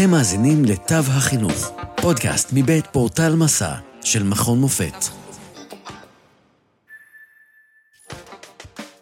אתם 0.00 0.10
מאזינים 0.10 0.64
לתו 0.64 0.94
החינוך, 0.94 1.72
פודקאסט 2.02 2.50
מבית 2.52 2.86
פורטל 2.86 3.36
מסע 3.36 3.74
של 4.04 4.22
מכון 4.22 4.58
מופת. 4.58 4.94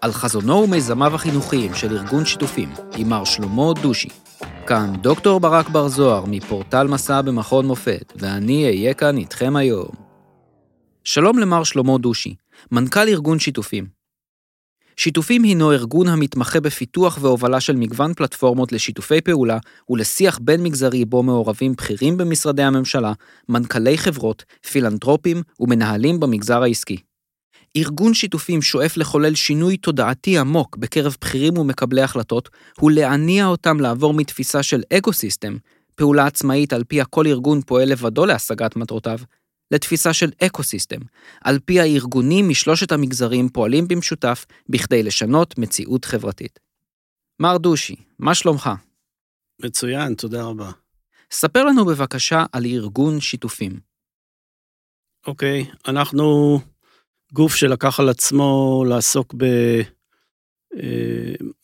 על 0.01 0.13
חזונו 0.13 0.55
ומיזמיו 0.55 1.15
החינוכיים 1.15 1.75
של 1.75 1.97
ארגון 1.97 2.25
שיתופים, 2.25 2.69
עם 2.97 3.09
מר 3.09 3.25
שלמה 3.25 3.73
דושי. 3.83 4.09
כאן 4.67 4.93
דוקטור 5.01 5.41
ברק 5.41 5.69
בר 5.69 5.89
זוהר 5.89 6.25
מפורטל 6.27 6.87
מסע 6.87 7.23
במכון 7.23 7.67
מופת, 7.67 8.13
ואני 8.17 8.67
אהיה 8.67 8.95
כאן 8.95 9.17
איתכם 9.17 9.57
היום. 9.57 9.91
שלום 11.05 11.39
למר 11.39 11.65
שלמה 11.65 11.99
דושי, 11.99 12.35
מנכ"ל 12.73 13.09
ארגון 13.09 13.39
שיתופים. 13.39 13.98
שיתופים 14.99 15.43
הינו 15.43 15.73
ארגון 15.73 16.09
המתמחה 16.09 16.61
בפיתוח 16.61 17.19
והובלה 17.21 17.61
של 17.61 17.77
מגוון 17.77 18.15
פלטפורמות 18.15 18.73
לשיתופי 18.73 19.21
פעולה 19.21 19.59
ולשיח 19.91 20.39
בין 20.43 20.63
מגזרי 20.63 21.05
בו 21.05 21.23
מעורבים 21.23 21.73
בכירים 21.73 22.17
במשרדי 22.17 22.63
הממשלה, 22.63 23.13
מנכ"לי 23.49 23.99
חברות, 23.99 24.45
פילנטרופים 24.71 25.43
ומנהלים 25.61 26.21
במגזר 26.21 26.63
העסקי. 26.63 26.97
ארגון 27.77 28.15
שיתופים 28.15 28.63
שואף 28.63 28.97
לחולל 28.97 29.35
שינוי 29.35 29.77
תודעתי 29.77 30.39
עמוק 30.39 30.77
בקרב 30.77 31.17
בכירים 31.21 31.59
ומקבלי 31.59 32.03
החלטות, 32.03 32.49
ולהניע 32.83 33.47
אותם 33.47 33.81
לעבור 33.81 34.15
מתפיסה 34.15 34.63
של 34.63 34.83
ego-system, 34.93 35.57
פעולה 35.95 36.27
עצמאית 36.27 36.73
על 36.73 36.85
פיה 36.85 37.05
כל 37.05 37.27
ארגון 37.27 37.61
פועל 37.61 37.89
לבדו 37.89 38.27
להשגת 38.27 38.77
מטרותיו, 38.77 39.19
לתפיסה 39.71 40.13
של 40.13 40.31
ecosystem, 40.47 41.01
על 41.41 41.59
פי 41.65 41.81
הארגונים 41.81 42.49
משלושת 42.49 42.93
המגזרים 42.93 43.49
פועלים 43.49 43.89
במשותף 43.89 44.47
בכדי 44.69 45.03
לשנות 45.03 45.59
מציאות 45.59 46.05
חברתית. 46.05 46.59
מר 47.41 47.59
דושי, 47.59 47.97
מה 48.19 48.35
שלומך? 48.35 48.71
מצוין, 49.63 50.15
תודה 50.15 50.43
רבה. 50.43 50.71
ספר 51.31 51.65
לנו 51.65 51.85
בבקשה 51.85 52.45
על 52.53 52.67
ארגון 52.67 53.21
שיתופים. 53.21 53.81
אוקיי, 55.27 55.65
אנחנו 55.89 56.59
גוף 57.33 57.55
שלקח 57.55 58.01
על 58.01 58.09
עצמו 58.09 58.85
לעסוק 58.89 59.35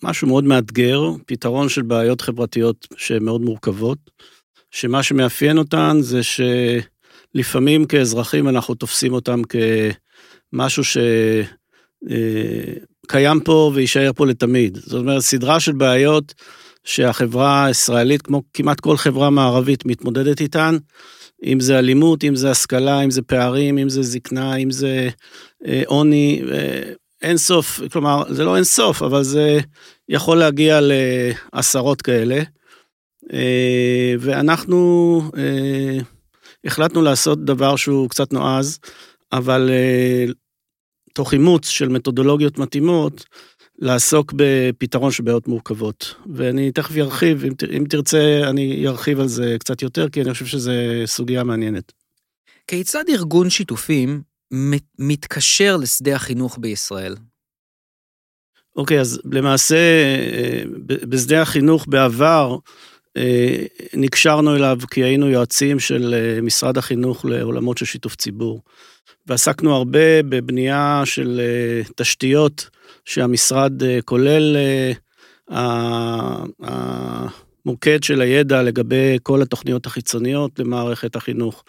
במשהו 0.01 0.27
אה, 0.27 0.31
מאוד 0.31 0.45
מאתגר, 0.45 1.01
פתרון 1.27 1.69
של 1.69 1.83
בעיות 1.83 2.21
חברתיות 2.21 2.87
שהן 2.97 3.25
מאוד 3.25 3.41
מורכבות, 3.41 4.11
שמה 4.71 5.03
שמאפיין 5.03 5.59
אותן 5.59 5.97
זה 6.01 6.23
ש... 6.23 6.41
לפעמים 7.35 7.85
כאזרחים 7.85 8.49
אנחנו 8.49 8.75
תופסים 8.75 9.13
אותם 9.13 9.43
כמשהו 10.53 10.83
שקיים 10.85 11.19
אה, 13.39 13.45
פה 13.45 13.73
ויישאר 13.75 14.11
פה 14.17 14.27
לתמיד. 14.27 14.77
זאת 14.77 15.01
אומרת, 15.01 15.21
סדרה 15.21 15.61
של 15.61 15.73
בעיות 15.73 16.35
שהחברה 16.85 17.65
הישראלית, 17.65 18.23
כמו 18.23 18.43
כמעט 18.55 18.81
כל 18.81 18.97
חברה 18.97 19.31
מערבית, 19.31 19.87
מתמודדת 19.87 20.41
איתן, 20.41 20.77
אם 21.45 21.61
זה 21.61 21.79
אלימות, 21.79 22.25
אם 22.25 22.37
זה 22.37 22.51
השכלה, 22.51 23.01
אם 23.01 23.11
זה 23.11 23.23
פערים, 23.23 23.79
אם 23.79 23.89
זה 23.89 24.03
זקנה, 24.03 24.57
אם 24.57 24.71
זה 24.71 25.09
אה, 25.67 25.83
עוני, 25.87 26.43
אה, 26.53 26.83
אין 27.23 27.37
סוף, 27.37 27.81
כלומר, 27.93 28.23
זה 28.29 28.45
לא 28.45 28.57
אין 28.57 28.65
סוף, 28.65 29.03
אבל 29.03 29.23
זה 29.23 29.61
יכול 30.09 30.39
להגיע 30.39 30.81
לעשרות 30.83 32.03
כאלה. 32.03 32.43
ואנחנו 34.21 35.23
החלטנו 36.65 37.03
לעשות 37.03 37.45
דבר 37.45 37.77
שהוא 37.77 38.11
קצת 38.11 38.33
נועז, 38.33 38.79
אבל 39.33 39.71
uh, 39.71 40.33
תוך 41.15 41.33
אימוץ 41.33 41.69
של 41.69 41.89
מתודולוגיות 41.89 42.59
מתאימות, 42.59 43.25
לעסוק 43.79 44.33
בפתרון 44.37 45.11
של 45.11 45.23
בעיות 45.23 45.49
מורכבות. 45.49 46.15
ואני 46.35 46.73
תכף 46.73 46.97
ארחיב, 46.97 47.45
אם, 47.45 47.53
אם 47.77 47.85
תרצה, 47.89 48.41
אני 48.51 48.89
ארחיב 48.89 49.21
על 49.21 49.29
זה 49.29 49.57
קצת 49.61 49.83
יותר, 49.83 50.09
כי 50.09 50.23
אני 50.23 50.33
חושב 50.33 50.47
שזו 50.47 50.73
סוגיה 51.07 51.45
מעניינת. 51.45 51.93
כיצד 52.67 53.05
ארגון 53.09 53.51
שיתופים 53.51 54.23
מתקשר 54.99 55.77
לשדה 55.77 56.17
החינוך 56.17 56.59
בישראל? 56.61 57.17
אוקיי, 58.77 59.01
אז 59.01 59.21
למעשה, 59.33 59.77
אה, 59.77 60.63
בשדה 60.87 61.43
החינוך 61.43 61.87
בעבר, 61.89 62.51
אה, 62.51 62.57
נקשרנו 63.95 64.57
אליו 64.57 64.79
כי 64.91 65.05
היינו 65.05 65.31
יועצים 65.31 65.81
של 65.81 66.15
אה, 66.15 66.41
משרד 66.43 66.79
החינוך 66.79 67.25
לעולמות 67.25 67.79
של 67.79 67.85
שיתוף 67.85 68.17
ציבור. 68.17 68.61
ועסקנו 69.27 69.75
הרבה 69.75 70.23
בבנייה 70.23 71.03
של 71.05 71.41
אה, 71.41 71.83
תשתיות 71.97 72.69
שהמשרד 73.05 73.73
כולל 74.05 74.57
המוקד 77.65 78.03
של 78.03 78.21
הידע 78.21 78.63
לגבי 78.63 79.19
כל 79.23 79.43
התוכניות 79.43 79.87
החיצוניות 79.87 80.59
למערכת 80.59 81.17
החינוך. 81.17 81.65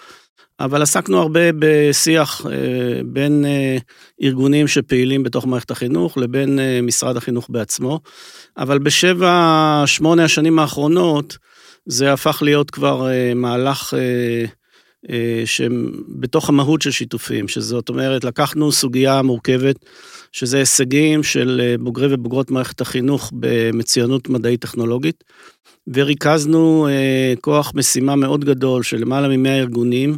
אבל 0.60 0.82
עסקנו 0.82 1.22
הרבה 1.22 1.40
בשיח 1.60 2.46
בין 3.06 3.46
ארגונים 4.24 4.68
שפעילים 4.68 5.24
בתוך 5.24 5.48
מערכת 5.48 5.72
החינוך 5.72 6.18
לבין 6.18 6.60
משרד 6.84 7.18
החינוך 7.18 7.48
בעצמו. 7.50 8.00
אבל 8.58 8.80
בשבע, 8.80 9.84
שמונה 9.86 10.24
השנים 10.24 10.60
האחרונות, 10.60 11.38
זה 11.86 12.14
הפך 12.14 12.42
להיות 12.42 12.72
כבר 12.72 13.10
אה, 13.10 13.34
מהלך 13.36 13.94
אה, 15.10 15.16
אה, 15.16 15.44
שבתוך 15.46 16.50
המהות 16.50 16.82
של 16.82 16.92
שיתופים, 16.92 17.48
שזאת 17.48 17.90
אומרת, 17.90 18.24
לקחנו 18.24 18.72
סוגיה 18.72 19.22
מורכבת, 19.22 19.76
שזה 20.32 20.58
הישגים 20.58 21.24
של 21.24 21.76
בוגרי 21.80 22.14
ובוגרות 22.14 22.52
מערכת 22.52 22.82
החינוך 22.82 23.32
במצוינות 23.40 24.30
מדעית 24.30 24.62
טכנולוגית, 24.62 25.24
וריכזנו 25.94 26.88
כוח 27.42 27.72
משימה 27.76 28.16
מאוד 28.16 28.46
גדול 28.46 28.84
של 28.84 28.98
למעלה 28.98 29.28
מ-100 29.38 29.50
ארגונים, 29.50 30.18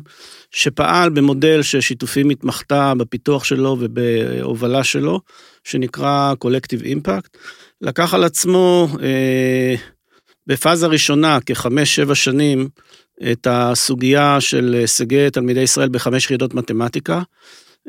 שפעל 0.51 1.09
במודל 1.09 1.61
ששיתופים 1.61 2.29
התמחתה 2.29 2.93
בפיתוח 2.97 3.43
שלו 3.43 3.77
ובהובלה 3.79 4.83
שלו, 4.83 5.19
שנקרא 5.63 6.33
Collective 6.45 6.83
Impact. 6.83 7.37
לקח 7.81 8.13
על 8.13 8.23
עצמו 8.23 8.87
אה, 9.01 9.75
בפאזה 10.47 10.87
ראשונה, 10.87 11.39
כחמש-שבע 11.45 12.15
שנים, 12.15 12.67
את 13.31 13.47
הסוגיה 13.50 14.41
של 14.41 14.75
הישגי 14.79 15.29
תלמידי 15.29 15.61
ישראל 15.61 15.89
בחמש 15.89 16.25
יחידות 16.25 16.53
מתמטיקה, 16.53 17.22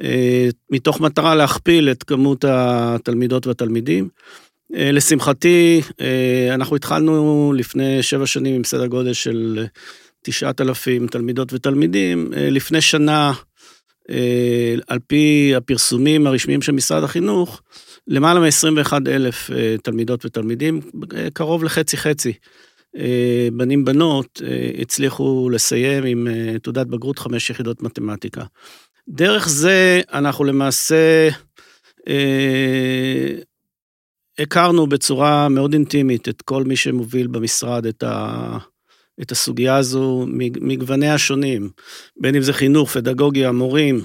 אה, 0.02 0.48
מתוך 0.70 1.00
מטרה 1.00 1.34
להכפיל 1.34 1.90
את 1.90 2.02
כמות 2.02 2.44
התלמידות 2.48 3.46
והתלמידים. 3.46 4.08
אה, 4.74 4.92
לשמחתי, 4.92 5.80
אה, 6.00 6.54
אנחנו 6.54 6.76
התחלנו 6.76 7.52
לפני 7.56 8.02
שבע 8.02 8.26
שנים 8.26 8.54
עם 8.54 8.64
סדר 8.64 8.86
גודל 8.86 9.12
של 9.12 9.66
תשעת 10.22 10.60
אלפים 10.60 11.06
תלמידות 11.06 11.52
ותלמידים. 11.52 12.32
לפני 12.36 12.80
שנה, 12.80 13.32
על 14.86 14.98
פי 15.06 15.52
הפרסומים 15.56 16.26
הרשמיים 16.26 16.62
של 16.62 16.72
משרד 16.72 17.04
החינוך, 17.04 17.62
למעלה 18.06 18.40
מ-21 18.40 18.92
אלף 19.06 19.50
תלמידות 19.82 20.24
ותלמידים, 20.24 20.80
קרוב 21.32 21.64
לחצי-חצי. 21.64 22.32
אה, 22.96 23.48
בנים 23.52 23.84
בנות 23.84 24.42
הצליחו 24.80 25.50
לסיים 25.52 26.04
עם 26.04 26.28
תעודת 26.62 26.86
בגרות 26.86 27.18
חמש 27.18 27.50
יחידות 27.50 27.82
מתמטיקה. 27.82 28.44
דרך 29.08 29.48
זה 29.48 30.00
אנחנו 30.12 30.44
למעשה 30.44 31.28
הכרנו 34.38 34.86
בצורה 34.86 35.48
מאוד 35.48 35.72
אינטימית 35.72 36.28
את 36.28 36.42
כל 36.42 36.64
מי 36.64 36.76
שמוביל 36.76 37.26
במשרד 37.26 37.86
את, 37.86 38.02
ה, 38.02 38.58
את 39.22 39.32
הסוגיה 39.32 39.76
הזו 39.76 40.26
מגווניה 40.60 41.14
השונים, 41.14 41.70
בין 42.20 42.34
אם 42.34 42.42
זה 42.42 42.52
חינוך, 42.52 42.90
פדגוגיה, 42.90 43.52
מורים, 43.52 44.02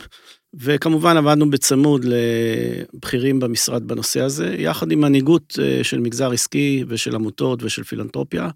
וכמובן 0.53 1.17
עבדנו 1.17 1.49
בצמוד 1.49 2.05
לבכירים 2.05 3.39
במשרד 3.39 3.87
בנושא 3.87 4.21
הזה, 4.21 4.55
יחד 4.57 4.91
עם 4.91 5.01
מנהיגות 5.01 5.53
אה, 5.61 5.83
של 5.83 5.99
מגזר 5.99 6.31
עסקי 6.31 6.83
ושל 6.87 7.15
עמותות 7.15 7.63
ושל 7.63 7.83
פילנטרופיה, 7.83 8.49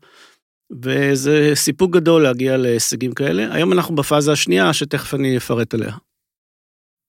וזה 0.81 1.51
סיפוק 1.55 1.93
גדול 1.93 2.23
להגיע 2.23 2.57
להישגים 2.57 3.13
כאלה. 3.13 3.53
היום 3.53 3.73
אנחנו 3.73 3.95
בפאזה 3.95 4.31
השנייה, 4.31 4.73
שתכף 4.73 5.13
אני 5.13 5.37
אפרט 5.37 5.73
עליה. 5.73 5.93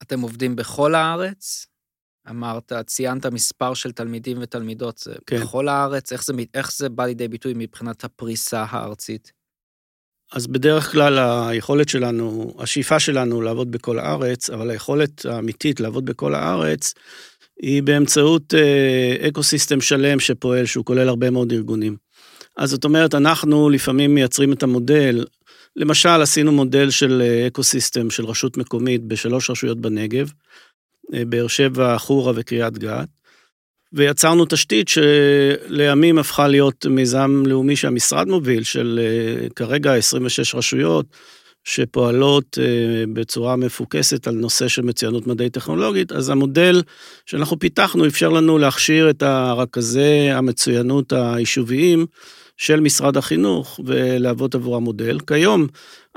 אתם 0.03 0.21
עובדים 0.21 0.57
בכל 0.57 0.95
הארץ? 0.95 1.67
אמרת, 2.31 2.73
ציינת 2.87 3.27
מספר 3.27 3.75
של 3.75 3.93
תלמידים 3.93 4.39
ותלמידות, 4.41 4.99
זה 4.99 5.15
כן. 5.27 5.41
בכל 5.41 5.69
הארץ, 5.69 6.13
איך 6.13 6.25
זה, 6.25 6.33
איך 6.55 6.73
זה 6.73 6.89
בא 6.89 7.07
לידי 7.07 7.29
ביטוי 7.29 7.53
מבחינת 7.57 8.05
הפריסה 8.05 8.65
הארצית? 8.69 9.33
אז 10.33 10.47
בדרך 10.47 10.93
כלל 10.93 11.19
היכולת 11.49 11.89
שלנו, 11.89 12.55
השאיפה 12.59 13.01
שלנו 13.01 13.43
לעבוד 13.43 13.71
בכל 13.71 13.99
הארץ, 13.99 14.51
אבל 14.51 14.71
היכולת 14.71 15.27
האמיתית 15.27 15.81
לעבוד 15.81 16.05
בכל 16.05 16.35
הארץ, 16.35 16.95
היא 17.63 17.83
באמצעות 17.83 18.55
אה, 18.55 19.29
ecosystem 19.29 19.81
שלם 19.81 20.21
שפועל, 20.21 20.67
שהוא 20.67 20.85
כולל 20.85 21.09
הרבה 21.09 21.31
מאוד 21.31 21.53
ארגונים. 21.53 21.97
אז 22.57 22.71
זאת 22.71 22.85
אומרת, 22.85 23.15
אנחנו 23.15 23.71
לפעמים 23.71 24.15
מייצרים 24.15 24.53
את 24.53 24.63
המודל, 24.63 25.25
למשל 25.77 26.23
עשינו 26.23 26.53
מודל 26.53 26.91
של 26.91 27.23
אה, 27.23 27.47
ecosystem 27.47 28.11
של 28.11 28.27
רשות 28.27 28.57
מקומית 28.57 29.05
בשלוש 29.05 29.51
רשויות 29.51 29.81
בנגב, 29.81 30.31
אה, 31.15 31.25
באר 31.25 31.47
שבע, 31.47 31.99
חורה 31.99 32.33
וקריית 32.37 32.79
גת, 32.79 33.09
ויצרנו 33.93 34.45
תשתית 34.49 34.89
שלימים 34.89 36.19
הפכה 36.19 36.49
להיות 36.49 36.87
מיזם 36.87 37.43
לאומי 37.47 37.77
שהמשרד 37.77 38.29
מוביל, 38.29 38.63
של 38.63 39.01
אה, 39.03 39.49
כרגע 39.57 39.95
26 39.95 40.55
רשויות, 40.55 41.07
שפועלות 41.65 42.59
אה, 42.61 43.05
בצורה 43.13 43.57
מפוקסת 43.57 44.27
על 44.27 44.35
נושא 44.35 44.69
של 44.69 44.83
מצוינות 44.83 45.27
מדעית 45.27 45.53
טכנולוגית, 45.53 46.13
אז 46.13 46.31
המודל 46.31 46.83
שאנחנו 47.27 47.59
פיתחנו 47.59 48.07
אפשר 48.07 48.29
לנו 48.29 48.59
להכשיר 48.59 49.11
את 49.11 49.23
הרכזי 49.23 50.31
המצוינות 50.31 51.13
היישוביים 51.13 52.07
של 52.57 52.81
משרד 52.81 53.17
החינוך 53.17 53.81
ולהוות 53.85 54.55
עבור 54.55 54.77
המודל. 54.77 55.19
כיום 55.27 55.67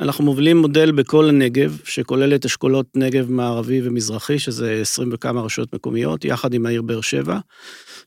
אנחנו 0.01 0.23
מובילים 0.23 0.57
מודל 0.57 0.91
בכל 0.91 1.29
הנגב, 1.29 1.79
שכולל 1.83 2.35
את 2.35 2.45
אשכולות 2.45 2.85
נגב 2.95 3.31
מערבי 3.31 3.81
ומזרחי, 3.83 4.39
שזה 4.39 4.79
20 4.81 5.09
וכמה 5.11 5.41
רשויות 5.41 5.73
מקומיות, 5.73 6.25
יחד 6.25 6.53
עם 6.53 6.65
העיר 6.65 6.81
באר 6.81 7.01
שבע. 7.01 7.39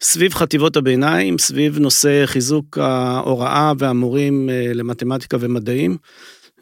סביב 0.01 0.35
חטיבות 0.35 0.77
הביניים, 0.77 1.39
סביב 1.39 1.79
נושא 1.79 2.27
חיזוק 2.27 2.79
ההוראה 2.79 3.73
והמורים 3.79 4.51
אה, 4.51 4.71
למתמטיקה 4.75 5.37
ומדעים. 5.41 5.97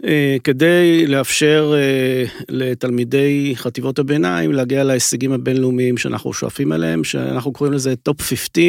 אה, 0.04 0.36
כדי 0.44 1.06
לאפשר 1.06 1.72
אה, 1.74 2.24
לתלמידי 2.48 3.52
חטיבות 3.56 3.98
הביניים 3.98 4.52
להגיע 4.52 4.84
להישגים 4.84 5.32
הבינלאומיים 5.32 5.96
שאנחנו 5.96 6.32
שואפים 6.32 6.72
אליהם, 6.72 7.04
שאנחנו 7.04 7.52
קוראים 7.52 7.74
לזה 7.74 7.96
top 7.96 8.22
15, 8.22 8.64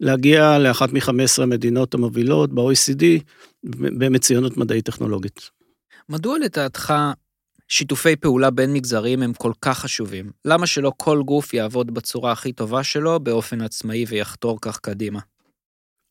להגיע 0.00 0.58
לאחת 0.58 0.92
מ-15 0.92 1.42
המדינות 1.42 1.94
המובילות 1.94 2.52
ב-OECD 2.54 3.04
במצוינות 3.64 4.56
מדעית 4.56 4.84
טכנולוגית. 4.84 5.63
מדוע 6.08 6.38
לדעתך 6.38 6.94
שיתופי 7.68 8.16
פעולה 8.16 8.50
בין 8.50 8.72
מגזרים 8.72 9.22
הם 9.22 9.32
כל 9.32 9.52
כך 9.60 9.78
חשובים? 9.78 10.30
למה 10.44 10.66
שלא 10.66 10.92
כל 10.96 11.22
גוף 11.22 11.54
יעבוד 11.54 11.94
בצורה 11.94 12.32
הכי 12.32 12.52
טובה 12.52 12.84
שלו 12.84 13.20
באופן 13.20 13.60
עצמאי 13.60 14.04
ויחתור 14.08 14.58
כך 14.60 14.78
קדימה? 14.78 15.20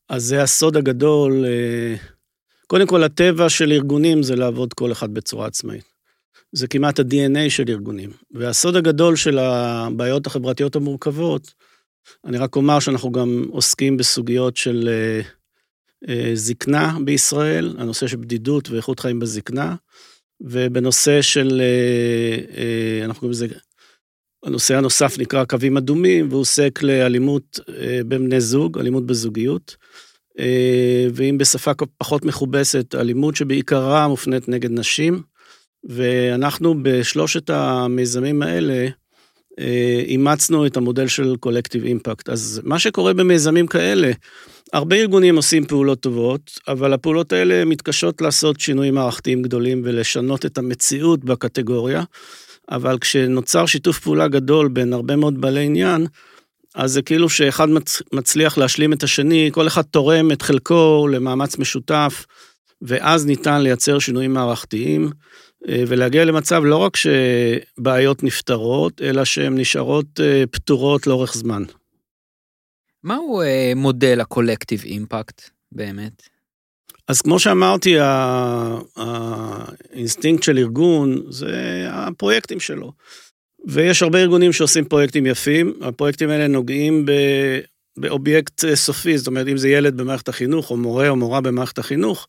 אז 0.08 0.22
זה 0.24 0.42
הסוד 0.42 0.76
הגדול 0.76 1.44
אה, 1.44 1.96
קודם 2.66 2.86
כל, 2.86 3.02
הטבע 3.02 3.48
של 3.48 3.72
ארגונים 3.72 4.22
זה 4.22 4.36
לעבוד 4.36 4.74
כל 4.74 4.92
אחד 4.92 5.14
בצורה 5.14 5.46
עצמאית. 5.46 5.84
זה 6.52 6.68
כמעט 6.68 6.98
ה-DNA 6.98 7.50
של 7.50 7.64
ארגונים. 7.68 8.10
והסוד 8.30 8.76
הגדול 8.76 9.16
של 9.16 9.38
הבעיות 9.38 10.26
החברתיות 10.26 10.76
המורכבות, 10.76 11.54
אני 12.24 12.38
רק 12.38 12.56
אומר 12.56 12.80
שאנחנו 12.80 13.12
גם 13.12 13.44
עוסקים 13.50 13.96
בסוגיות 13.96 14.56
של 14.56 14.88
אה, 14.88 15.20
זקנה 16.34 16.96
בישראל, 17.04 17.74
הנושא 17.78 18.06
של 18.06 18.16
בדידות 18.16 18.70
ואיכות 18.70 19.00
חיים 19.00 19.18
בזקנה, 19.18 19.74
ובנושא 20.40 21.22
של, 21.22 21.62
אה, 22.56 23.04
אנחנו 23.04 23.20
קוראים 23.20 23.32
לזה, 23.32 23.46
הנושא 24.44 24.76
הנוסף 24.76 25.18
נקרא 25.18 25.44
קווים 25.44 25.76
אדומים, 25.76 26.28
והוא 26.28 26.40
עוסק 26.40 26.82
לאלימות 26.82 27.60
בין 28.06 28.24
בני 28.24 28.40
זוג, 28.40 28.78
אלימות 28.78 29.06
בזוגיות. 29.06 29.76
אה, 30.38 31.06
ואם 31.14 31.38
בשפה 31.38 31.72
פחות 31.98 32.24
מכובסת, 32.24 32.94
אלימות 32.94 33.36
שבעיקרה 33.36 34.08
מופנית 34.08 34.48
נגד 34.48 34.70
נשים. 34.70 35.22
ואנחנו 35.88 36.82
בשלושת 36.82 37.50
המיזמים 37.50 38.42
האלה, 38.42 38.72
אה, 38.72 38.88
אימצנו 40.06 40.66
את 40.66 40.76
המודל 40.76 41.06
של 41.06 41.36
קולקטיב 41.40 41.84
אימפקט. 41.84 42.28
אז 42.28 42.60
מה 42.64 42.78
שקורה 42.78 43.14
במיזמים 43.14 43.66
כאלה, 43.66 44.12
הרבה 44.72 44.96
ארגונים 44.96 45.36
עושים 45.36 45.66
פעולות 45.66 46.00
טובות, 46.00 46.58
אבל 46.68 46.92
הפעולות 46.92 47.32
האלה 47.32 47.64
מתקשות 47.64 48.20
לעשות 48.20 48.60
שינויים 48.60 48.94
מערכתיים 48.94 49.42
גדולים 49.42 49.82
ולשנות 49.84 50.46
את 50.46 50.58
המציאות 50.58 51.24
בקטגוריה, 51.24 52.02
אבל 52.70 52.98
כשנוצר 52.98 53.66
שיתוף 53.66 53.98
פעולה 53.98 54.28
גדול 54.28 54.68
בין 54.68 54.92
הרבה 54.92 55.16
מאוד 55.16 55.40
בעלי 55.40 55.64
עניין, 55.64 56.06
אז 56.74 56.92
זה 56.92 57.02
כאילו 57.02 57.28
שאחד 57.28 57.68
מצליח 58.12 58.58
להשלים 58.58 58.92
את 58.92 59.02
השני, 59.02 59.50
כל 59.52 59.66
אחד 59.66 59.82
תורם 59.82 60.32
את 60.32 60.42
חלקו 60.42 61.08
למאמץ 61.10 61.58
משותף, 61.58 62.26
ואז 62.82 63.26
ניתן 63.26 63.62
לייצר 63.62 63.98
שינויים 63.98 64.32
מערכתיים, 64.32 65.04
אה, 65.04 65.10
ולהגיע 65.68 66.24
למצב 66.24 66.62
לא 66.64 66.76
רק 66.76 66.92
שבעיות 66.96 68.22
נפתרות, 68.22 69.02
אלא 69.02 69.24
שהן 69.24 69.58
נשארות 69.58 70.20
אה, 70.20 70.44
פתורות 70.50 71.06
לאורך 71.06 71.34
זמן. 71.34 71.62
מהו 73.04 73.40
אה, 73.40 73.72
מודל 73.76 74.20
ה 74.20 74.26
collective 74.26 74.82
impact 74.84 75.50
באמת? 75.72 76.28
אז 77.08 77.20
כמו 77.22 77.38
שאמרתי, 77.38 77.96
האינסטינקט 78.96 80.42
של 80.42 80.58
ארגון 80.58 81.22
זה 81.28 81.86
הפרויקטים 81.88 82.60
שלו. 82.60 82.92
ויש 83.66 84.02
הרבה 84.02 84.18
ארגונים 84.18 84.52
שעושים 84.52 84.84
פרויקטים 84.84 85.26
יפים, 85.26 85.72
הפרויקטים 85.80 86.30
האלה 86.30 86.46
נוגעים 86.46 87.06
ב... 87.06 87.12
באובייקט 87.96 88.64
אה, 88.64 88.76
סופי, 88.76 89.18
זאת 89.18 89.26
אומרת, 89.26 89.48
אם 89.48 89.56
זה 89.56 89.68
ילד 89.68 89.96
במערכת 89.96 90.28
החינוך, 90.28 90.70
או 90.70 90.76
מורה 90.76 91.08
או 91.08 91.16
מורה 91.16 91.40
במערכת 91.40 91.78
החינוך, 91.78 92.28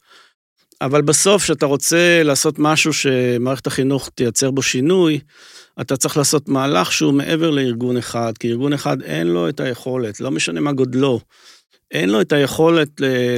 אבל 0.82 1.02
בסוף, 1.02 1.44
כשאתה 1.44 1.66
רוצה 1.66 2.24
לעשות 2.24 2.60
משהו 2.60 2.94
שמערכת 2.94 3.68
החינוך 3.68 4.10
תייצר 4.16 4.52
בו 4.52 4.62
שינוי, 4.62 5.20
אתה 5.82 5.98
צריך 5.98 6.18
לעשות 6.18 6.50
מהלך 6.50 6.92
שהוא 6.92 7.14
מעבר 7.14 7.50
לארגון 7.50 7.98
אחד, 7.98 8.38
כי 8.40 8.50
ארגון 8.50 8.74
אחד 8.74 9.02
אין 9.02 9.28
לו 9.28 9.50
את 9.50 9.60
היכולת, 9.60 10.20
לא 10.20 10.32
משנה 10.32 10.62
מה 10.62 10.72
גודלו, 10.72 11.20
אין 11.92 12.10
לו 12.10 12.22
את 12.22 12.34
היכולת 12.34 12.90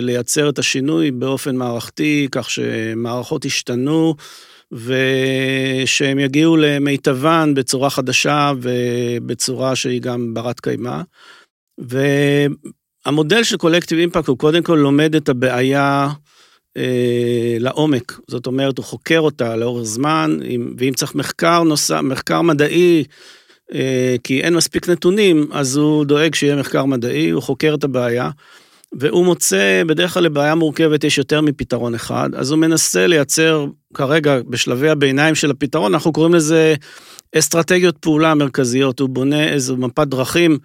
לייצר 0.02 0.50
את 0.50 0.60
השינוי 0.60 1.12
באופן 1.12 1.56
מערכתי, 1.56 2.28
כך 2.32 2.50
שמערכות 2.50 3.46
ישתנו, 3.46 4.16
ושהם 4.72 6.20
יגיעו 6.20 6.58
למיטבן 6.58 7.54
בצורה 7.54 7.90
חדשה 7.90 8.52
ובצורה 8.62 9.76
שהיא 9.76 10.02
גם 10.02 10.34
ברת 10.34 10.60
קיימא. 10.60 11.02
והמודל 11.78 13.44
של 13.44 13.58
קולקטיב 13.58 14.00
אימפקט 14.00 14.28
הוא 14.28 14.38
קודם 14.38 14.64
כל 14.64 14.76
לומד 14.82 15.16
את 15.16 15.30
הבעיה 15.30 16.10
אה, 16.78 17.58
לעומק, 17.60 18.20
זאת 18.28 18.48
אומרת 18.48 18.78
הוא 18.78 18.86
חוקר 18.86 19.20
אותה 19.20 19.56
לאורך 19.56 19.84
זמן, 19.84 20.40
ואם 20.78 20.94
צריך 20.94 21.16
מחקר 21.16 21.64
נוסף, 21.64 22.00
מחקר 22.04 22.42
מדעי, 22.42 23.04
אה, 23.74 24.16
כי 24.24 24.42
אין 24.42 24.56
מספיק 24.56 24.90
נתונים, 24.90 25.48
אז 25.52 25.76
הוא 25.76 26.06
דואג 26.06 26.36
שיהיה 26.36 26.56
מחקר 26.56 26.86
מדעי, 26.86 27.30
הוא 27.30 27.42
חוקר 27.42 27.76
את 27.80 27.84
הבעיה. 27.84 28.30
והוא 28.94 29.26
מוצא, 29.26 29.84
בדרך 29.88 30.14
כלל 30.14 30.24
לבעיה 30.24 30.56
מורכבת 30.56 31.04
יש 31.04 31.18
יותר 31.18 31.42
מפתרון 31.42 31.96
אחד, 31.96 32.30
אז 32.36 32.52
הוא 32.52 32.60
מנסה 32.60 33.08
לייצר 33.08 33.66
כרגע 33.94 34.40
בשלבי 34.50 34.90
הביניים 34.90 35.36
של 35.36 35.52
הפתרון, 35.52 35.94
אנחנו 35.94 36.14
קוראים 36.14 36.34
לזה 36.34 36.76
אסטרטגיות 37.36 37.98
פעולה 37.98 38.36
מרכזיות, 38.36 39.00
הוא 39.00 39.10
בונה 39.10 39.44
איזו 39.44 39.78
מפת 39.78 40.08
דרכים 40.08 40.58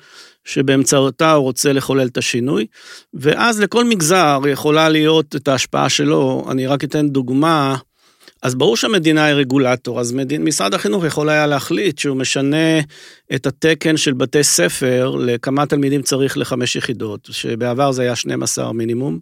שבאמצעותה 0.44 1.32
הוא 1.32 1.43
רוצה 1.43 1.73
לחולל 1.73 2.06
את 2.06 2.19
השינוי, 2.19 2.67
ואז 3.14 3.61
לכל 3.61 3.85
מגזר 3.85 4.41
יכולה 4.49 4.88
להיות 4.88 5.37
את 5.37 5.49
ההשפעה 5.49 5.88
שלו, 5.88 6.44
אני 6.50 6.67
רק 6.67 6.85
אתן 6.85 7.09
דוגמה, 7.09 7.76
אז 8.42 8.54
ברור 8.54 8.76
שהמדינה 8.76 9.25
היא 9.25 9.35
רגולטור, 9.35 10.00
אז 10.00 10.12
מדין, 10.12 10.45
משרד 10.45 10.75
החינוך 10.75 11.04
יכול 11.04 11.28
היה 11.28 11.47
להחליט 11.47 11.99
שהוא 11.99 12.16
משנה 12.16 12.81
את 13.35 13.47
התקן 13.47 13.97
של 13.97 14.12
בתי 14.12 14.42
ספר 14.42 15.16
לכמה 15.19 15.66
תלמידים 15.66 16.02
צריך 16.02 16.38
לחמש 16.38 16.76
יחידות, 16.76 17.28
שבעבר 17.31 17.92
זה 17.92 18.02
היה 18.02 18.16
12 18.16 18.73
מינימום, 18.73 19.19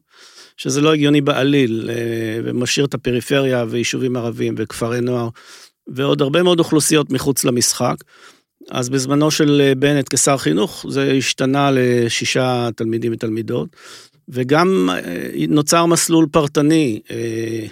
שזה 0.56 0.80
לא 0.80 0.92
הגיוני 0.92 1.20
בעליל, 1.20 1.90
אה, 1.92 2.40
ומשאיר 2.44 2.86
את 2.86 2.94
הפריפריה 2.94 3.64
ויישובים 3.68 4.16
ערבים 4.16 4.54
וכפרי 4.58 5.00
נוער, 5.00 5.28
ועוד 5.88 6.22
הרבה 6.22 6.42
מאוד 6.42 6.58
אוכלוסיות 6.58 7.10
מחוץ 7.10 7.44
למשחק. 7.44 7.96
אז 8.70 8.88
בזמנו 8.88 9.30
של 9.30 9.60
אה, 9.60 9.74
בנט 9.74 10.14
כשר 10.14 10.36
חינוך, 10.36 10.86
זה 10.88 11.12
השתנה 11.12 11.70
לשישה 11.72 12.68
תלמידים 12.76 13.12
ותלמידות, 13.12 13.68
וגם 14.28 14.90
אה, 14.92 15.30
נוצר 15.48 15.86
מסלול 15.86 16.26
פרטני. 16.32 17.00
אה, 17.10 17.66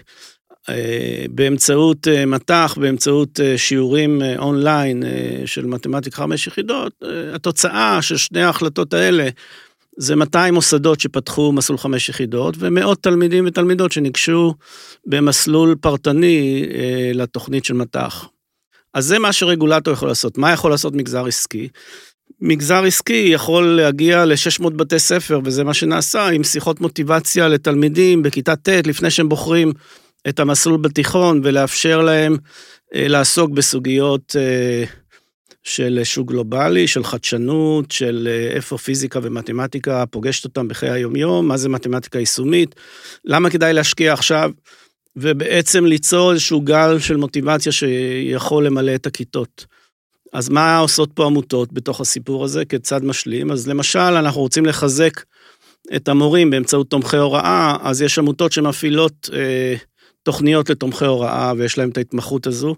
באמצעות 1.31 2.07
מט"ח, 2.27 2.79
באמצעות 2.81 3.41
שיעורים 3.57 4.23
אונליין 4.39 5.03
של 5.47 5.67
מתמטיקה 5.67 6.17
חמש 6.17 6.47
יחידות, 6.47 6.93
התוצאה 7.35 8.03
של 8.03 8.17
שני 8.17 8.43
ההחלטות 8.43 8.95
האלה 8.95 9.29
זה 9.99 10.17
200 10.17 10.55
מוסדות 10.55 11.01
שפתחו 11.01 11.53
מסלול 11.53 11.79
חמש 11.79 12.09
יחידות 12.09 12.55
ומאות 12.59 13.03
תלמידים 13.03 13.45
ותלמידות 13.47 13.93
שניגשו 13.93 14.55
במסלול 15.07 15.75
פרטני 15.81 16.67
לתוכנית 17.15 17.65
של 17.65 17.75
מט"ח. 17.75 18.29
אז 18.95 19.05
זה 19.05 19.19
מה 19.19 19.33
שרגולטור 19.33 19.95
יכול 19.95 20.09
לעשות. 20.09 20.39
מה 20.39 20.53
יכול 20.53 20.71
לעשות 20.71 20.95
מגזר 20.95 21.27
עסקי? 21.27 21.69
מגזר 22.41 22.85
עסקי 22.85 23.29
יכול 23.33 23.65
להגיע 23.65 24.25
ל-600 24.25 24.71
בתי 24.71 24.99
ספר, 24.99 25.41
וזה 25.45 25.65
מה 25.65 25.75
שנעשה 25.75 26.29
עם 26.29 26.45
שיחות 26.45 26.81
מוטיבציה 26.81 27.49
לתלמידים 27.49 28.23
בכיתה 28.23 28.57
ט' 28.57 28.69
לפני 28.69 29.11
שהם 29.11 29.29
בוחרים 29.29 29.73
את 30.29 30.41
המסלול 30.41 30.81
בתיכון 30.81 31.41
ולאפשר 31.45 32.01
להם 32.03 32.37
אה, 32.95 33.09
לעסוק 33.09 33.51
בסוגיות 33.51 34.37
אה, 34.39 34.85
של 35.69 36.01
שוק 36.05 36.29
גלובלי, 36.29 36.87
של 36.87 37.05
חדשנות, 37.05 37.91
של 37.91 38.29
אה, 38.31 38.57
איפה 38.57 38.79
פיזיקה 38.79 39.21
ומתמטיקה 39.23 40.07
פוגשת 40.07 40.45
אותם 40.45 40.69
בחיי 40.69 40.91
היומיום, 40.91 41.49
מה 41.49 41.57
זה 41.57 41.69
מתמטיקה 41.69 42.19
יישומית, 42.19 42.75
למה 43.25 43.51
כדאי 43.51 43.73
להשקיע 43.73 44.13
עכשיו, 44.13 44.51
ובעצם 45.17 45.87
ליצור 45.87 46.33
איזשהו 46.33 46.61
גל 46.61 46.99
של 46.99 47.17
מוטיבציה 47.17 47.73
שיכול 47.73 48.67
למלא 48.67 48.95
את 48.95 49.07
הכיתות. 49.07 49.67
אז 50.33 50.49
מה 50.49 50.79
עושות 50.79 51.11
פה 51.15 51.27
עמותות 51.27 51.73
בתוך 51.73 52.01
הסיפור 52.01 52.45
הזה 52.45 52.65
כצד 52.65 53.05
משלים? 53.05 53.51
אז 53.51 53.69
למשל, 53.69 53.99
אנחנו 53.99 54.41
רוצים 54.41 54.67
לחזק 54.67 55.23
את 55.97 56.09
המורים 56.09 56.51
באמצעות 56.51 56.91
תומכי 56.91 57.17
הוראה, 57.17 57.77
אז 57.83 58.03
יש 58.03 58.19
עמותות 58.19 58.53
שמפעילות 58.53 59.31
אה, 59.33 59.75
תוכניות 60.23 60.71
לתומכי 60.71 61.05
הוראה 61.05 61.53
ויש 61.57 61.79
להם 61.79 61.89
את 61.89 61.97
ההתמחות 61.97 62.47
הזו, 62.47 62.75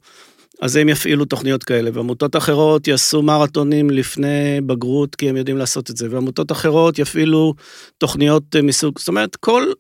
אז 0.61 0.77
הם 0.77 0.89
יפעילו 0.89 1.25
תוכניות 1.25 1.65
כאלה, 1.65 1.91
ועמותות 1.93 2.37
אחרות 2.37 2.89
יעשו 2.89 3.23
מרתונים 3.23 3.91
לפני 3.91 4.61
בגרות, 4.67 5.15
כי 5.15 5.29
הם 5.29 5.37
יודעים 5.37 5.57
לעשות 5.57 5.91
את 5.91 5.97
זה, 5.97 6.07
ועמותות 6.11 6.53
אחרות 6.53 6.99
יפעילו 6.99 7.55
תוכניות 7.99 8.57
אה, 8.57 8.63
מסוג, 8.63 8.99
זאת 8.99 9.09
אומרת, 9.09 9.37
כל, 9.37 9.73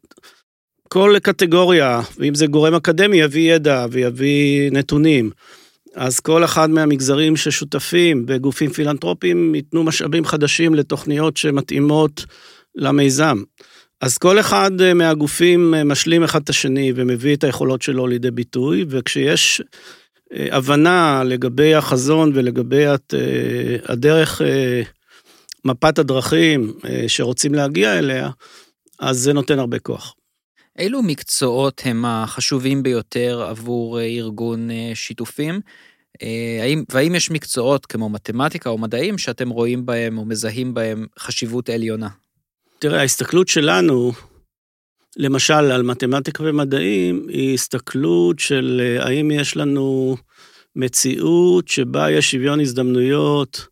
כל 0.88 1.16
קטגוריה, 1.22 2.00
ואם 2.18 2.34
זה 2.34 2.46
גורם 2.46 2.74
אקדמי, 2.74 3.16
יביא 3.16 3.54
ידע 3.54 3.86
ויביא 3.90 4.70
נתונים. 4.72 5.30
אז 5.94 6.20
כל 6.20 6.44
אחד 6.44 6.70
מהמגזרים 6.70 7.36
ששותפים 7.36 8.26
בגופים 8.26 8.70
פילנטרופיים 8.70 9.54
ייתנו 9.54 9.84
משאבים 9.84 10.24
חדשים 10.24 10.74
לתוכניות 10.74 11.36
שמתאימות 11.36 12.24
למיזם. 12.74 13.42
אז 14.00 14.18
כל 14.18 14.40
אחד 14.40 14.80
אה, 14.80 14.94
מהגופים 14.94 15.74
אה, 15.74 15.84
משלים 15.84 16.24
אחד 16.24 16.42
את 16.42 16.48
השני 16.48 16.92
ומביא 16.96 17.36
את 17.36 17.44
היכולות 17.44 17.82
שלו 17.82 18.06
לידי 18.06 18.30
ביטוי, 18.30 18.84
וכשיש 18.88 19.62
הבנה 20.32 21.22
לגבי 21.24 21.74
החזון 21.74 22.32
ולגבי 22.34 22.84
הדרך, 23.84 24.40
מפת 25.64 25.98
הדרכים 25.98 26.72
שרוצים 27.06 27.54
להגיע 27.54 27.98
אליה, 27.98 28.30
אז 28.98 29.18
זה 29.18 29.32
נותן 29.32 29.58
הרבה 29.58 29.78
כוח. 29.78 30.14
אילו 30.78 31.02
מקצועות 31.02 31.82
הם 31.84 32.04
החשובים 32.04 32.82
ביותר 32.82 33.42
עבור 33.48 34.00
ארגון 34.00 34.68
שיתופים? 34.94 35.60
האם, 36.62 36.84
והאם 36.92 37.14
יש 37.14 37.30
מקצועות 37.30 37.86
כמו 37.86 38.08
מתמטיקה 38.08 38.70
או 38.70 38.78
מדעים 38.78 39.18
שאתם 39.18 39.48
רואים 39.48 39.86
בהם 39.86 40.18
או 40.18 40.24
מזהים 40.24 40.74
בהם 40.74 41.06
חשיבות 41.18 41.68
עליונה? 41.68 42.08
תראה, 42.78 43.00
ההסתכלות 43.00 43.48
שלנו, 43.48 44.12
למשל 45.16 45.54
על 45.54 45.82
מתמטיקה 45.82 46.42
ומדעים, 46.46 47.26
היא 47.28 47.54
הסתכלות 47.54 48.38
של 48.38 48.80
אה, 48.84 49.06
האם 49.06 49.30
יש 49.30 49.56
לנו 49.56 50.16
מציאות 50.76 51.68
שבה 51.68 52.10
יש 52.10 52.30
שוויון 52.30 52.60
הזדמנויות, 52.60 53.66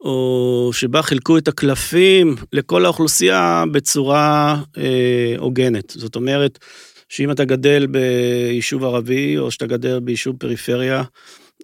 או 0.00 0.70
שבה 0.72 1.02
חילקו 1.02 1.38
את 1.38 1.48
הקלפים 1.48 2.34
לכל 2.52 2.84
האוכלוסייה 2.84 3.64
בצורה 3.72 4.62
אה, 4.78 5.34
הוגנת. 5.38 5.90
זאת 5.90 6.16
אומרת, 6.16 6.58
שאם 7.08 7.30
אתה 7.30 7.44
גדל 7.44 7.86
ביישוב 7.86 8.84
ערבי, 8.84 9.38
או 9.38 9.50
שאתה 9.50 9.66
גדל 9.66 10.00
ביישוב 10.00 10.36
פריפריה, 10.36 11.02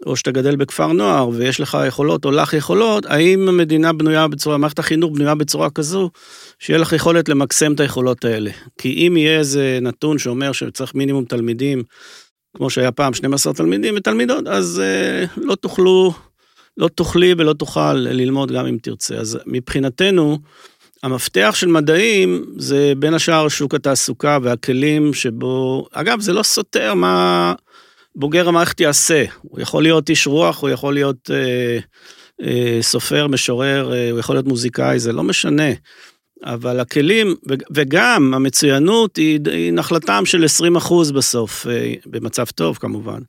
או 0.06 0.16
שאתה 0.16 0.30
גדל 0.30 0.56
בכפר 0.56 0.92
נוער 0.92 1.28
ויש 1.28 1.60
לך 1.60 1.78
יכולות 1.88 2.24
או 2.24 2.30
לך 2.30 2.52
יכולות, 2.52 3.06
האם 3.06 3.48
המדינה 3.48 3.92
בנויה 3.92 4.28
בצורה, 4.28 4.58
מערכת 4.58 4.78
החינוך 4.78 5.12
בנויה 5.14 5.34
בצורה 5.34 5.70
כזו, 5.70 6.10
שיהיה 6.58 6.78
לך 6.78 6.92
יכולת 6.92 7.28
למקסם 7.28 7.72
את 7.72 7.80
היכולות 7.80 8.24
האלה. 8.24 8.50
כי 8.78 9.06
אם 9.06 9.16
יהיה 9.16 9.38
איזה 9.38 9.78
נתון 9.82 10.18
שאומר 10.18 10.52
שצריך 10.52 10.94
מינימום 10.94 11.24
תלמידים, 11.24 11.82
כמו 12.56 12.70
שהיה 12.70 12.92
פעם 12.92 13.14
12 13.14 13.52
תלמידים 13.52 13.94
ותלמידות, 13.96 14.46
אז 14.46 14.82
אה, 14.84 15.24
לא 15.36 15.54
תוכלו, 15.54 16.12
לא 16.76 16.88
תוכלי 16.88 17.34
ולא 17.38 17.52
תוכל 17.52 17.92
ללמוד 17.92 18.52
גם 18.52 18.66
אם 18.66 18.76
תרצה. 18.82 19.16
אז 19.16 19.38
מבחינתנו, 19.46 20.38
המפתח 21.02 21.52
של 21.54 21.66
מדעים 21.66 22.44
זה 22.56 22.92
בין 22.98 23.14
השאר 23.14 23.48
שוק 23.48 23.74
התעסוקה 23.74 24.38
והכלים 24.42 25.14
שבו, 25.14 25.86
אגב, 25.92 26.20
זה 26.20 26.32
לא 26.32 26.42
סותר 26.42 26.94
מה... 26.94 27.54
בוגר 28.16 28.48
המערכת 28.48 28.80
יעשה. 28.80 29.24
הוא 29.42 29.60
יכול 29.60 29.82
להיות 29.82 30.10
איש 30.10 30.26
רוח, 30.26 30.62
הוא 30.62 30.70
יכול 30.70 30.94
להיות 30.94 31.30
אה, 31.30 31.78
אה, 32.42 32.78
סופר, 32.82 33.26
משורר, 33.26 33.92
אה, 33.92 34.10
הוא 34.10 34.18
יכול 34.18 34.36
להיות 34.36 34.46
מוזיקאי, 34.46 34.98
זה 34.98 35.12
לא 35.12 35.22
משנה. 35.22 35.70
אבל 36.44 36.80
הכלים, 36.80 37.34
וגם 37.74 38.34
המצוינות 38.34 39.16
היא, 39.16 39.40
היא 39.50 39.72
נחלתם 39.72 40.26
של 40.26 40.44
20 40.44 40.76
אחוז 40.76 41.12
בסוף, 41.12 41.66
אה, 41.66 41.94
במצב 42.06 42.46
טוב 42.46 42.76
כמובן. 42.76 43.20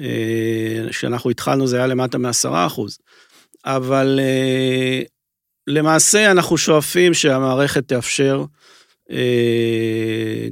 אה, 0.00 0.90
כשאנחנו 0.90 1.30
התחלנו 1.30 1.66
זה 1.66 1.76
היה 1.76 1.86
למטה 1.86 2.18
מ-10 2.18 2.48
אחוז. 2.66 2.98
אבל 3.64 4.20
אה, 4.22 5.02
למעשה 5.66 6.30
אנחנו 6.30 6.58
שואפים 6.58 7.14
שהמערכת 7.14 7.88
תאפשר 7.88 8.40
אה, 8.40 8.46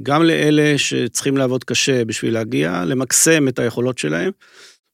גם 0.03 0.23
לאלה 0.23 0.77
שצריכים 0.77 1.37
לעבוד 1.37 1.63
קשה 1.63 2.05
בשביל 2.05 2.33
להגיע, 2.33 2.83
למקסם 2.85 3.47
את 3.47 3.59
היכולות 3.59 3.97
שלהם. 3.97 4.31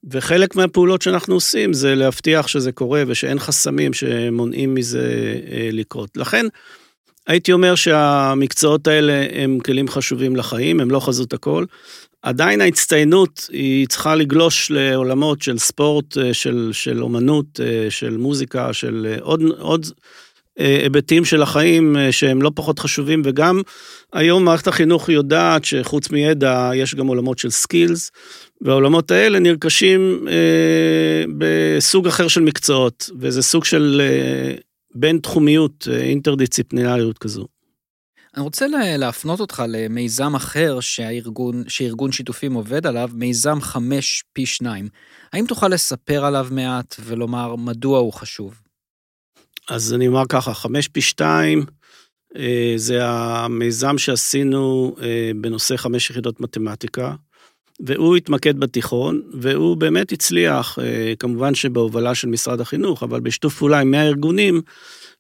וחלק 0.10 0.56
מהפעולות 0.56 1.02
שאנחנו 1.02 1.34
עושים 1.34 1.74
זה 1.74 1.96
להבטיח 1.96 2.48
שזה 2.48 2.72
קורה 2.72 3.04
ושאין 3.08 3.40
חסמים 3.40 3.94
שמונעים 3.94 4.74
מזה 4.74 5.36
אה, 5.52 5.70
לקרות. 5.72 6.18
לכן, 6.18 6.46
הייתי 7.28 7.52
אומר 7.52 7.76
שהמקצועות 7.76 8.88
האלה 8.88 9.26
הם 9.34 9.60
כלים 9.60 9.88
חשובים 9.88 10.36
לחיים, 10.36 10.80
הם 10.80 10.92
לא 10.92 11.00
חזות 11.00 11.34
הכל. 11.34 11.66
עדיין 12.22 12.62
ההצטיינות 12.62 13.50
היא 13.52 13.88
צריכה 13.88 14.16
לגלוש 14.16 14.72
לעולמות 14.72 15.42
של 15.42 15.58
ספורט, 15.58 16.18
אה, 16.18 16.34
של, 16.34 16.70
של 16.74 17.04
אומנות, 17.04 17.60
של 17.90 18.18
מוזיקה, 18.18 18.74
של 18.74 19.16
עוד, 19.22 19.42
עוד 19.60 19.86
אה, 19.86 19.92
היבטים 20.58 21.26
של 21.26 21.42
החיים 21.42 21.98
אה, 21.98 22.12
שהם 22.12 22.42
לא 22.42 22.52
פחות 22.56 22.80
חשובים, 22.80 23.22
וגם 23.26 23.62
היום 24.14 24.46
מערכת 24.46 24.68
החינוך 24.68 25.10
יודעת 25.10 25.66
שחוץ 25.66 26.10
מידע 26.10 26.72
יש 26.76 26.96
גם 26.96 27.08
עולמות 27.08 27.40
של 27.40 27.50
סקילס, 27.50 28.12
והעולמות 28.62 29.12
האלה 29.12 29.40
נרכשים 29.40 30.28
אה, 30.28 31.24
בסוג 31.38 32.08
אחר 32.08 32.28
של 32.28 32.42
מקצועות, 32.42 33.10
וזה 33.20 33.42
סוג 33.42 33.66
של 33.66 34.02
אה, 34.04 34.56
בין 34.96 35.20
תחומיות, 35.20 35.88
אה, 35.92 35.98
אינטרדיציפלינריות 35.98 37.18
כזו. 37.18 37.48
אני 38.36 38.44
רוצה 38.44 38.68
להפנות 38.98 39.40
אותך 39.40 39.64
למיזם 39.68 40.36
אחר 40.36 40.80
שהארגון, 40.80 41.64
שארגון 41.68 42.12
שיתופים 42.12 42.54
עובד 42.54 42.88
עליו, 42.88 43.10
מיזם 43.14 43.62
חמש 43.62 44.24
פי 44.34 44.46
שניים. 44.46 44.90
האם 45.34 45.46
תוכל 45.48 45.68
לספר 45.68 46.26
עליו 46.26 46.48
מעט 46.52 46.96
ולומר 47.00 47.56
מדוע 47.56 48.00
הוא 48.00 48.14
חשוב? 48.14 48.62
אז 49.72 49.94
אני 49.94 50.08
אומר 50.08 50.24
ככה, 50.30 50.54
חמש 50.54 50.88
פי 50.88 51.02
שתיים, 51.02 51.66
אה, 52.38 52.74
זה 52.76 53.00
המיזם 53.06 53.98
שעשינו 53.98 54.96
אה, 55.02 55.32
בנושא 55.36 55.78
חמש 55.78 56.10
יחידות 56.10 56.42
מתמטיקה, 56.42 57.16
והוא 57.86 58.16
התמקד 58.16 58.60
בתיכון, 58.60 59.22
והוא 59.34 59.78
באמת 59.78 60.12
הצליח, 60.12 60.80
אה, 60.80 61.14
כמובן 61.20 61.56
שבהובלה 61.56 62.16
של 62.16 62.28
משרד 62.28 62.62
החינוך, 62.62 63.04
אבל 63.04 63.20
בשיתוף 63.20 63.58
פעולה 63.58 63.80
עם 63.80 63.92
100 63.92 64.08
ארגונים, 64.08 64.62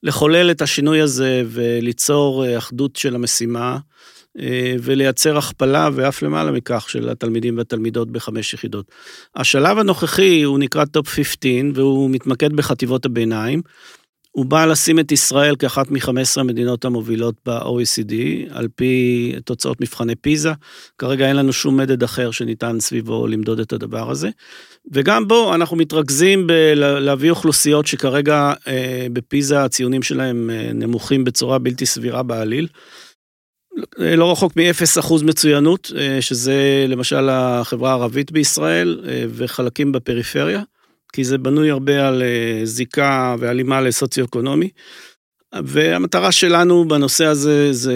לחולל 0.03 0.51
את 0.51 0.61
השינוי 0.61 1.01
הזה 1.01 1.43
וליצור 1.47 2.57
אחדות 2.57 2.95
של 2.95 3.15
המשימה, 3.15 3.77
ולייצר 4.79 5.37
הכפלה 5.37 5.89
ואף 5.93 6.21
למעלה 6.21 6.51
מכך 6.51 6.85
של 6.89 7.09
התלמידים 7.09 7.57
והתלמידות 7.57 8.11
בחמש 8.11 8.53
יחידות. 8.53 8.85
השלב 9.35 9.77
הנוכחי 9.77 10.43
הוא 10.43 10.59
נקרא 10.59 10.85
top 10.85 11.07
15 11.07 11.51
והוא 11.73 12.09
מתמקד 12.09 12.53
בחטיבות 12.53 13.05
הביניים. 13.05 13.61
הוא 14.31 14.45
בא 14.45 14.65
לשים 14.65 14.99
את 14.99 15.11
ישראל 15.11 15.55
כאחת 15.55 15.91
מ-15 15.91 16.39
המדינות 16.39 16.85
המובילות 16.85 17.35
ב-OECD, 17.45 18.13
על 18.49 18.67
פי 18.75 19.33
תוצאות 19.45 19.81
מבחני 19.81 20.15
פיזה. 20.15 20.51
כרגע 20.97 21.27
אין 21.27 21.35
לנו 21.35 21.53
שום 21.53 21.77
מדד 21.77 22.03
אחר 22.03 22.31
שניתן 22.31 22.79
סביבו 22.79 23.27
למדוד 23.27 23.59
את 23.59 23.73
הדבר 23.73 24.11
הזה. 24.11 24.29
וגם 24.91 25.27
בו 25.27 25.55
אנחנו 25.55 25.77
מתרכזים 25.77 26.47
בלהביא 26.47 27.29
אוכלוסיות 27.29 27.87
שכרגע 27.87 28.53
אה, 28.67 29.07
בפיזה 29.13 29.63
הציונים 29.63 30.03
שלהם 30.03 30.49
אה, 30.49 30.73
נמוכים 30.73 31.23
בצורה 31.23 31.59
בלתי 31.59 31.85
סבירה 31.85 32.23
בעליל. 32.23 32.67
לא 33.97 34.31
רחוק 34.31 34.53
מ-0% 34.55 35.23
מצוינות, 35.23 35.91
אה, 35.97 36.21
שזה 36.21 36.85
למשל 36.87 37.29
החברה 37.29 37.89
הערבית 37.89 38.31
בישראל 38.31 39.01
אה, 39.07 39.23
וחלקים 39.29 39.91
בפריפריה. 39.91 40.61
כי 41.13 41.23
זה 41.23 41.37
בנוי 41.37 41.71
הרבה 41.71 42.07
על 42.07 42.21
אה, 42.21 42.61
זיקה 42.63 43.35
והלימה 43.39 43.81
לסוציו-אקונומי. 43.81 44.69
והמטרה 45.63 46.31
שלנו 46.31 46.87
בנושא 46.87 47.25
הזה 47.25 47.73
זה 47.73 47.95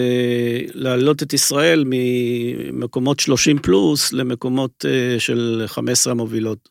להעלות 0.74 1.22
את 1.22 1.32
ישראל 1.32 1.84
ממקומות 1.86 3.20
30 3.20 3.58
פלוס 3.58 4.12
למקומות 4.12 4.84
אה, 4.88 5.20
של 5.20 5.64
15 5.66 6.10
המובילות. 6.10 6.68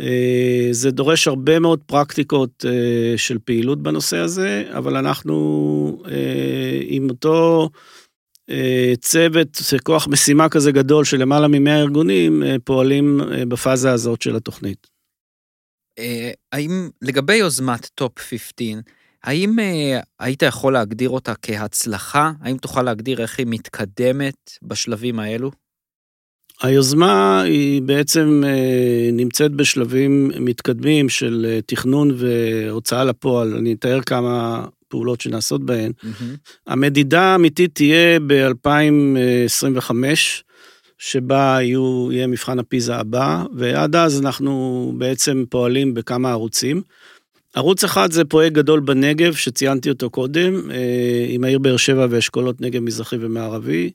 אה, 0.00 0.68
זה 0.70 0.90
דורש 0.90 1.28
הרבה 1.28 1.58
מאוד 1.58 1.80
פרקטיקות 1.86 2.64
של 3.16 3.38
פעילות 3.44 3.82
בנושא 3.82 4.16
הזה, 4.16 4.64
אבל 4.76 4.96
אנחנו 4.96 6.02
עם 6.82 7.10
אותו 7.10 7.68
צוות, 9.00 9.58
כוח 9.82 10.08
משימה 10.08 10.48
כזה 10.48 10.72
גדול 10.72 11.04
של 11.04 11.16
למעלה 11.16 11.48
מ-100 11.48 11.70
ארגונים, 11.70 12.42
פועלים 12.64 13.20
בפאזה 13.48 13.92
הזאת 13.92 14.22
של 14.22 14.36
התוכנית. 14.36 14.99
אה, 16.00 16.30
האם, 16.52 16.88
לגבי 17.02 17.34
יוזמת 17.34 17.86
top 17.94 18.18
15, 18.18 18.66
האם 19.24 19.58
אה, 19.58 20.00
היית 20.18 20.42
יכול 20.42 20.72
להגדיר 20.72 21.10
אותה 21.10 21.34
כהצלחה? 21.42 22.32
האם 22.40 22.56
תוכל 22.56 22.82
להגדיר 22.82 23.22
איך 23.22 23.38
היא 23.38 23.46
מתקדמת 23.48 24.50
בשלבים 24.62 25.18
האלו? 25.18 25.50
היוזמה 26.62 27.42
היא 27.42 27.82
בעצם 27.82 28.42
אה, 28.46 29.10
נמצאת 29.12 29.52
בשלבים 29.52 30.30
מתקדמים 30.40 31.08
של 31.08 31.58
תכנון 31.66 32.10
והוצאה 32.16 33.04
לפועל. 33.04 33.56
אני 33.56 33.72
אתאר 33.72 34.00
כמה 34.00 34.64
פעולות 34.88 35.20
שנעשות 35.20 35.64
בהן. 35.64 35.92
Mm-hmm. 36.02 36.60
המדידה 36.66 37.22
האמיתית 37.22 37.74
תהיה 37.74 38.20
ב-2025, 38.20 39.94
שבה 41.02 41.58
יהיו, 41.60 42.08
יהיה 42.12 42.26
מבחן 42.26 42.58
הפיזה 42.58 42.96
הבא, 42.96 43.44
ועד 43.54 43.96
אז 43.96 44.20
אנחנו 44.20 44.92
בעצם 44.98 45.44
פועלים 45.50 45.94
בכמה 45.94 46.30
ערוצים. 46.30 46.82
ערוץ 47.54 47.84
אחד 47.84 48.12
זה 48.12 48.24
פרויקט 48.24 48.54
גדול 48.56 48.80
בנגב, 48.80 49.34
שציינתי 49.34 49.90
אותו 49.90 50.10
קודם, 50.10 50.70
אה, 50.70 51.26
עם 51.28 51.44
העיר 51.44 51.58
באר 51.58 51.76
שבע 51.76 52.06
ואשכולות 52.10 52.60
נגב 52.60 52.80
מזרחי 52.80 53.16
ומערבי. 53.20 53.90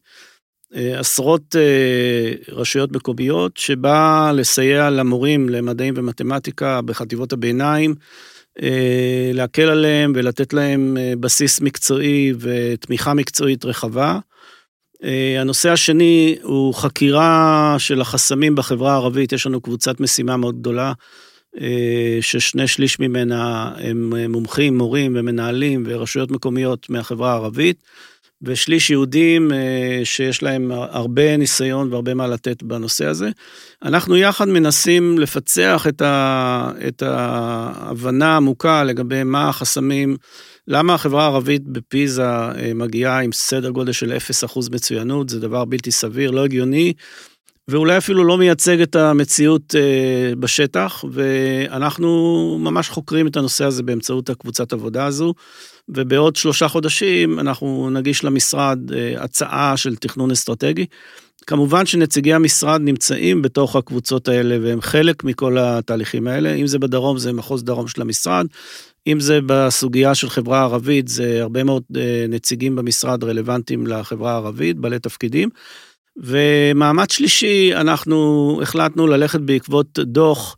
אה, 0.75 1.00
עשרות 1.00 1.55
אה, 1.55 2.31
רשויות 2.50 2.91
מקומיות, 2.91 3.57
שבא 3.57 4.31
לסייע 4.35 4.89
למורים 4.89 5.50
למדעים 5.50 5.93
ומתמטיקה 5.97 6.81
בחטיבות 6.81 7.33
הביניים, 7.33 7.95
להקל 9.33 9.69
עליהם 9.69 10.13
ולתת 10.15 10.53
להם 10.53 10.97
בסיס 11.19 11.62
מקצועי 11.62 12.33
ותמיכה 12.39 13.13
מקצועית 13.13 13.65
רחבה. 13.65 14.19
הנושא 15.39 15.71
השני 15.71 16.35
הוא 16.41 16.74
חקירה 16.74 17.75
של 17.77 18.01
החסמים 18.01 18.55
בחברה 18.55 18.93
הערבית, 18.93 19.33
יש 19.33 19.45
לנו 19.45 19.62
קבוצת 19.62 20.00
משימה 20.00 20.38
מאוד 20.38 20.59
גדולה 20.59 20.93
אה, 21.62 22.17
ששני 22.21 22.67
שליש 22.67 23.00
ממנה 23.00 23.71
הם 23.77 24.13
אה, 24.17 24.27
מומחים, 24.27 24.77
מורים 24.77 25.13
ומנהלים 25.15 25.83
ורשויות 25.88 26.31
מקומיות 26.31 26.89
מהחברה 26.89 27.31
הערבית, 27.31 27.83
ושליש 28.41 28.89
יהודים 28.89 29.51
אה, 29.51 30.01
שיש 30.03 30.43
להם 30.43 30.71
הרבה 30.71 31.38
ניסיון 31.38 31.91
והרבה 31.91 32.13
מה 32.13 32.27
לתת 32.27 32.63
בנושא 32.63 33.05
הזה. 33.05 33.29
אנחנו 33.83 34.17
יחד 34.17 34.47
מנסים 34.47 35.19
לפצח 35.19 35.88
את 36.88 37.01
ההבנה 37.01 38.33
העמוקה 38.33 38.83
לגבי 38.83 39.24
מה 39.24 39.50
החסמים, 39.50 40.17
למה 40.67 40.93
החברה 40.93 41.24
הערבית 41.24 41.67
בפיזה 41.67 42.27
מגיעה 42.75 43.19
עם 43.19 43.31
סדר 43.31 43.69
גודל 43.69 43.91
של 43.91 44.17
0% 44.45 44.60
מצוינות, 44.72 45.29
זה 45.29 45.39
דבר 45.39 45.65
בלתי 45.65 45.91
סביר, 45.91 46.31
לא 46.31 46.45
הגיוני. 46.45 46.93
ואולי 47.67 47.98
אפילו 47.98 48.24
לא 48.24 48.38
מייצג 48.38 48.81
את 48.81 48.95
המציאות 48.95 49.75
אה, 49.75 50.36
בשטח, 50.36 51.05
ואנחנו 51.12 52.57
ממש 52.62 52.89
חוקרים 52.89 53.27
את 53.27 53.38
הנושא 53.38 53.65
הזה 53.65 53.84
באמצעות 53.84 54.29
הקבוצת 54.29 54.74
עבודה 54.74 55.05
הזו, 55.05 55.34
ובעוד 55.89 56.36
שלושה 56.36 56.67
חודשים 56.67 57.39
אנחנו 57.39 57.89
נגיש 57.89 58.24
למשרד 58.24 58.79
אה, 58.93 59.24
הצעה 59.24 59.77
של 59.77 59.95
תכנון 59.95 60.31
אסטרטגי. 60.31 60.86
כמובן 61.48 61.86
שנציגי 61.86 62.34
המשרד 62.34 62.81
נמצאים 62.81 63.41
בתוך 63.41 63.75
הקבוצות 63.75 64.27
האלה 64.27 64.57
והם 64.63 64.81
חלק 64.81 65.24
מכל 65.24 65.57
התהליכים 65.57 66.27
האלה, 66.27 66.53
אם 66.53 66.67
זה 66.67 66.79
בדרום 66.79 67.17
זה 67.17 67.34
מחוז 67.34 67.63
דרום 67.63 67.88
של 67.88 68.01
המשרד, 68.01 68.45
אם 69.07 69.19
זה 69.19 69.39
בסוגיה 69.45 70.15
של 70.15 70.29
חברה 70.29 70.62
ערבית 70.62 71.07
זה 71.07 71.41
הרבה 71.41 71.63
מאוד 71.63 71.83
אה, 71.97 72.25
נציגים 72.29 72.75
במשרד 72.75 73.24
רלוונטיים 73.24 73.88
לחברה 73.88 74.31
הערבית, 74.31 74.77
בעלי 74.77 75.00
תפקידים. 75.00 75.50
ומאמץ 76.17 77.12
שלישי, 77.13 77.75
אנחנו 77.75 78.59
החלטנו 78.62 79.07
ללכת 79.07 79.39
בעקבות 79.39 80.00
דוח 80.00 80.57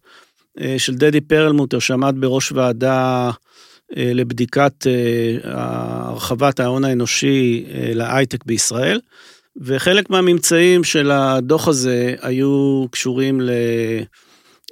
אה, 0.59 0.75
של 0.77 0.95
דדי 0.95 1.21
פרלמוטר 1.21 1.79
שעמד 1.79 2.15
בראש 2.19 2.51
ועדה 2.51 3.31
אה, 3.97 4.11
לבדיקת 4.13 4.87
הרחבת 5.43 6.59
ההון 6.59 6.85
האנושי 6.85 7.65
להייטק 7.73 8.45
בישראל, 8.45 8.99
וחלק 9.61 10.09
מהממצאים 10.09 10.83
של 10.83 11.11
הדוח 11.11 11.67
הזה 11.67 12.15
היו 12.21 12.85
קשורים 12.91 13.41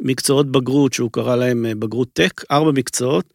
למקצועות 0.02 0.52
בגרות, 0.52 0.94
שהוא 0.94 1.12
קרא 1.12 1.36
להם 1.36 1.66
בגרות 1.80 2.08
טק, 2.14 2.44
ארבע 2.52 2.72
מקצועות. 2.72 3.26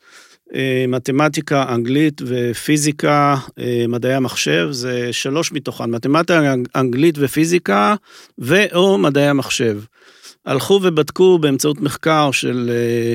אה, 0.55 0.85
מתמטיקה, 0.89 1.75
אנגלית 1.75 2.23
ופיזיקה, 2.27 3.37
אה, 3.59 3.85
מדעי 3.89 4.15
המחשב, 4.15 4.69
זה 4.71 5.09
שלוש 5.13 5.53
מתוכן, 5.53 5.91
מתמטיקה, 5.91 6.55
אנגלית 6.77 7.15
ופיזיקה, 7.19 7.95
ו/או 8.39 8.99
מדעי 8.99 9.29
המחשב. 9.29 9.81
הלכו 10.47 10.81
ובדקו 10.83 11.39
באמצעות 11.39 11.81
מחקר 11.81 12.31
של 12.31 12.71
אה, 12.73 13.15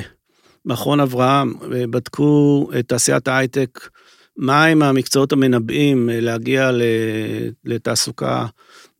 מכון 0.66 1.00
אברהם, 1.00 1.54
בדקו 1.70 2.70
את 2.80 2.88
תעשיית 2.88 3.28
ההייטק, 3.28 3.90
מהם 4.38 4.82
המקצועות 4.82 5.32
המנבאים 5.32 6.10
להגיע 6.12 6.72
לתעסוקה, 7.66 8.46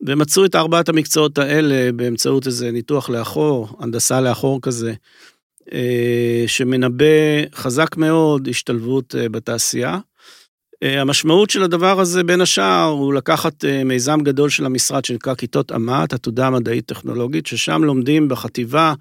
ומצאו 0.00 0.44
את 0.44 0.54
ארבעת 0.54 0.88
המקצועות 0.88 1.38
האלה 1.38 1.92
באמצעות 1.92 2.46
איזה 2.46 2.70
ניתוח 2.70 3.10
לאחור, 3.10 3.68
הנדסה 3.80 4.20
לאחור 4.20 4.58
כזה. 4.62 4.94
אה, 5.72 6.44
שמנבא 6.46 7.04
חזק 7.54 7.96
מאוד 7.96 8.48
השתלבות 8.48 9.14
אה, 9.14 9.28
בתעשייה. 9.28 9.98
אה, 10.82 11.00
המשמעות 11.00 11.50
של 11.50 11.62
הדבר 11.62 12.00
הזה 12.00 12.24
בין 12.24 12.40
השאר 12.40 12.84
הוא 12.84 13.14
לקחת 13.14 13.64
מיזם 13.84 14.20
גדול 14.20 14.50
של 14.50 14.66
המשרד 14.66 15.04
שנקרא 15.04 15.34
כיתות 15.34 15.72
אמת, 15.72 16.12
עתודה 16.12 16.50
מדעית 16.50 16.86
טכנולוגית, 16.86 17.46
ששם 17.46 17.84
לומדים 17.84 18.28
בחטיבה 18.28 18.94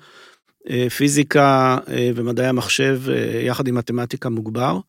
פיזיקה 0.97 1.77
ומדעי 2.15 2.47
המחשב 2.47 3.01
יחד 3.43 3.67
עם 3.67 3.75
מתמטיקה 3.75 4.29
מוגבר. 4.29 4.79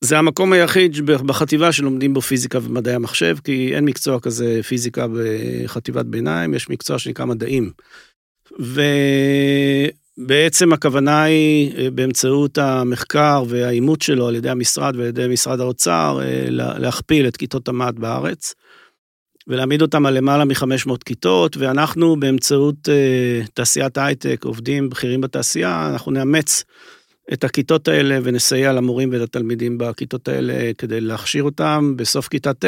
זה 0.00 0.18
המקום 0.18 0.52
היחיד 0.52 1.06
בחטיבה 1.06 1.72
שלומדים 1.72 2.14
בו 2.14 2.20
פיזיקה 2.20 2.58
ומדעי 2.62 2.94
המחשב, 2.94 3.36
כי 3.44 3.74
אין 3.74 3.84
מקצוע 3.84 4.20
כזה 4.20 4.60
פיזיקה 4.62 5.06
בחטיבת 5.08 6.06
ביניים, 6.06 6.54
יש 6.54 6.68
מקצוע 6.70 6.98
שנקרא 6.98 7.24
מדעים. 7.24 7.70
ו... 8.60 8.82
בעצם 10.26 10.72
הכוונה 10.72 11.22
היא 11.22 11.72
אה, 11.76 11.90
באמצעות 11.90 12.58
המחקר 12.58 13.42
והאימות 13.48 14.02
שלו 14.02 14.28
על 14.28 14.34
ידי 14.34 14.50
המשרד 14.50 14.96
ועל 14.96 15.06
ידי 15.06 15.26
משרד 15.28 15.60
האוצר 15.60 16.20
אה, 16.22 16.44
להכפיל 16.50 17.28
את 17.28 17.36
כיתות 17.36 17.68
המט 17.68 17.94
בארץ 17.94 18.54
ולהעמיד 19.48 19.82
אותם 19.82 20.06
על 20.06 20.14
למעלה 20.14 20.44
מ-500 20.44 20.96
כיתות 21.04 21.56
ואנחנו 21.56 22.20
באמצעות 22.20 22.88
אה, 22.88 23.40
תעשיית 23.54 23.98
הייטק 23.98 24.44
עובדים 24.44 24.90
בכירים 24.90 25.20
בתעשייה 25.20 25.88
אנחנו 25.92 26.12
נאמץ 26.12 26.64
את 27.32 27.44
הכיתות 27.44 27.88
האלה 27.88 28.18
ונסייע 28.22 28.72
למורים 28.72 29.08
ולתלמידים 29.12 29.78
בכיתות 29.78 30.28
האלה 30.28 30.70
כדי 30.78 31.00
להכשיר 31.00 31.42
אותם 31.44 31.94
בסוף 31.96 32.28
כיתה 32.28 32.54
ט' 32.54 32.64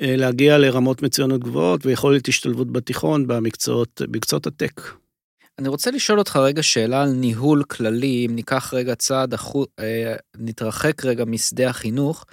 להגיע 0.00 0.58
לרמות 0.58 1.02
מצוינות 1.02 1.40
גבוהות 1.40 1.86
ויכולת 1.86 2.28
השתלבות 2.28 2.72
בתיכון 2.72 3.26
במקצועות, 3.26 4.02
במקצועות 4.08 4.46
הטק. 4.46 4.99
אני 5.60 5.68
רוצה 5.68 5.90
לשאול 5.90 6.18
אותך 6.18 6.36
רגע 6.36 6.62
שאלה 6.62 7.02
על 7.02 7.10
ניהול 7.10 7.64
כללי, 7.64 8.26
אם 8.26 8.34
ניקח 8.34 8.74
רגע 8.74 8.94
צעד, 8.94 9.34
אחו, 9.34 9.64
אה, 9.78 10.14
נתרחק 10.36 11.04
רגע 11.04 11.24
משדה 11.24 11.70
החינוך. 11.70 12.24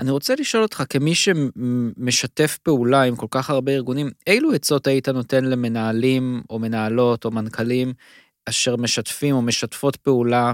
אני 0.00 0.10
רוצה 0.10 0.34
לשאול 0.34 0.62
אותך, 0.62 0.82
כמי 0.88 1.14
שמשתף 1.14 2.58
פעולה 2.62 3.02
עם 3.02 3.16
כל 3.16 3.26
כך 3.30 3.50
הרבה 3.50 3.72
ארגונים, 3.72 4.10
אילו 4.26 4.52
עצות 4.52 4.86
היית 4.86 5.08
נותן 5.08 5.44
למנהלים 5.44 6.42
או 6.50 6.58
מנהלות 6.58 7.24
או 7.24 7.30
מנכ"לים 7.30 7.92
אשר 8.48 8.76
משתפים 8.76 9.34
או 9.34 9.42
משתפות 9.42 9.96
פעולה, 9.96 10.52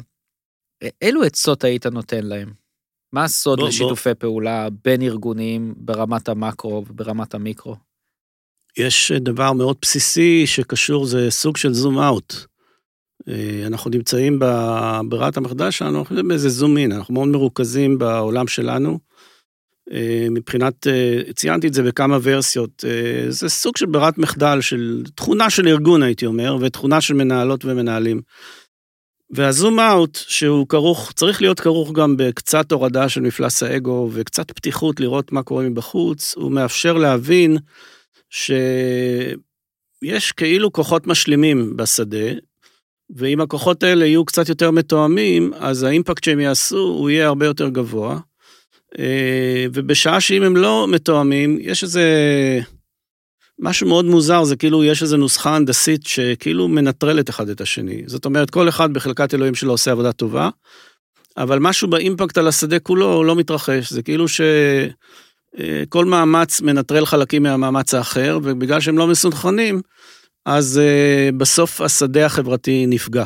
אילו 1.03 1.23
עצות 1.23 1.65
היית 1.65 1.87
נותן 1.87 2.25
להם? 2.25 2.53
מה 3.13 3.25
הסוד 3.25 3.59
בוא, 3.59 3.69
לשיתופי 3.69 4.09
בוא. 4.09 4.21
פעולה 4.21 4.69
בין 4.85 5.03
ארגונים 5.03 5.75
ברמת 5.77 6.29
המקרו 6.29 6.85
וברמת 6.89 7.35
המיקרו? 7.35 7.77
יש 8.77 9.13
דבר 9.13 9.53
מאוד 9.53 9.77
בסיסי 9.83 10.47
שקשור, 10.47 11.07
זה 11.07 11.31
סוג 11.31 11.57
של 11.57 11.73
זום 11.73 11.99
אאוט. 11.99 12.35
אה, 13.29 13.67
אנחנו 13.67 13.91
נמצאים 13.91 14.39
בברירת 14.39 15.37
המחדל 15.37 15.71
שלנו, 15.71 15.99
אנחנו 15.99 16.15
נמצאים 16.15 16.29
באיזה 16.29 16.49
זום 16.49 16.77
אין, 16.79 16.93
אנחנו 16.93 17.15
מאוד 17.15 17.29
מרוכזים 17.29 17.99
בעולם 17.99 18.47
שלנו. 18.47 18.99
אה, 19.93 20.27
מבחינת, 20.31 20.87
אה, 20.87 21.33
ציינתי 21.33 21.67
את 21.67 21.75
זה 21.75 21.83
בכמה 21.83 22.19
ורסיות, 22.23 22.85
זה 23.29 23.49
סוג 23.49 23.77
של 23.77 23.87
ברירת 23.87 24.19
מחדל, 24.19 24.61
של 24.61 25.03
תכונה 25.15 25.51
של 25.51 25.69
ארגון 25.69 26.03
הייתי 26.03 26.27
אומר, 26.27 26.57
ותכונה 26.61 27.01
של 27.01 27.15
מנהלות 27.15 27.65
ומנהלים. 27.65 28.21
והזום 29.31 29.81
אאוט, 29.81 30.19
שהוא 30.27 30.69
כרוך, 30.69 31.13
צריך 31.13 31.43
להיות 31.43 31.61
כרוך 31.61 31.93
גם 31.93 32.17
בקצת 32.17 32.73
הורדה 32.73 33.09
של 33.09 33.21
מפלס 33.21 33.63
האגו 33.63 34.11
וקצת 34.13 34.51
פתיחות 34.51 35.01
לראות 35.01 35.33
מה 35.33 35.43
קורה 35.43 35.69
מבחוץ, 35.69 36.35
הוא 36.37 36.53
מאפשר 36.53 36.93
להבין 36.93 37.57
שיש 38.33 40.33
כאילו 40.37 40.73
כוחות 40.73 41.07
משלימים 41.07 41.77
בשדה, 41.77 42.33
ואם 43.17 43.41
הכוחות 43.41 43.83
האלה 43.83 44.07
יהיו 44.07 44.25
קצת 44.25 44.49
יותר 44.49 44.71
מתואמים, 44.71 45.53
אז 45.55 45.83
האימפקט 45.83 46.25
שהם 46.25 46.41
יעשו 46.41 46.79
הוא 46.79 47.11
יהיה 47.11 47.27
הרבה 47.27 47.47
יותר 47.47 47.69
גבוה. 47.69 48.19
אה, 48.99 49.67
ובשעה 49.73 50.21
שאם 50.21 50.43
הם 50.43 50.57
לא 50.57 50.87
מתואמים, 50.89 51.59
יש 51.61 51.83
איזה 51.83 52.05
משהו 53.59 53.89
מאוד 53.89 54.05
מוזר, 54.05 54.45
זה 54.45 54.57
כאילו 54.57 54.85
יש 54.85 55.03
איזה 55.03 55.17
נוסחה 55.17 55.57
הנדסית 55.57 56.07
שכאילו 56.07 56.69
מנטרלת 56.69 57.31
אחד 57.31 57.49
את 57.49 57.61
השני. 57.61 58.03
זאת 58.07 58.25
אומרת, 58.25 58.51
כל 58.51 58.69
אחד 58.69 58.93
בחלקת 58.93 59.35
אלוהים 59.35 59.55
שלו 59.55 59.73
עושה 59.73 59.91
עבודה 59.91 60.13
טובה, 60.13 60.49
אבל 61.37 61.59
משהו 61.59 61.89
באימפקט 61.89 62.39
על 62.39 62.49
השדה 62.49 62.79
כולו 62.79 63.25
לא 63.25 63.37
מתרחש, 63.37 63.93
זה 63.93 64.03
כאילו 64.03 64.29
ש... 64.29 64.41
אה, 65.61 65.83
כל 65.89 66.05
מאמץ 66.05 66.61
מנטרל 66.61 67.07
חלקים 67.07 67.43
מהמאמץ 67.43 67.95
האחר, 67.95 68.39
ובגלל 68.43 68.81
שהם 68.81 68.99
לא 68.99 69.07
מסונכרנים, 69.07 69.81
אז 70.47 70.79
אה, 70.79 71.31
בסוף 71.37 71.81
השדה 71.81 72.27
החברתי 72.27 72.87
נפגע. 72.87 73.25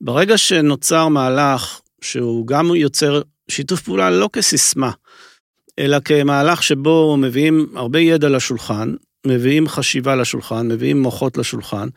ברגע 0.00 0.38
שנוצר 0.38 1.08
מהלך 1.08 1.80
שהוא 2.00 2.46
גם 2.46 2.74
יוצר 2.74 3.22
שיתוף 3.48 3.80
פעולה 3.80 4.10
לא 4.10 4.28
כסיסמה, 4.32 4.90
אלא 5.78 6.00
כמהלך 6.00 6.62
שבו 6.62 7.16
מביאים 7.16 7.66
הרבה 7.74 8.00
ידע 8.00 8.28
לשולחן, 8.28 8.94
מביאים 9.26 9.68
חשיבה 9.68 10.16
לשולחן, 10.16 10.68
מביאים 10.68 11.02
מוחות 11.02 11.36
לשולחן, 11.36 11.88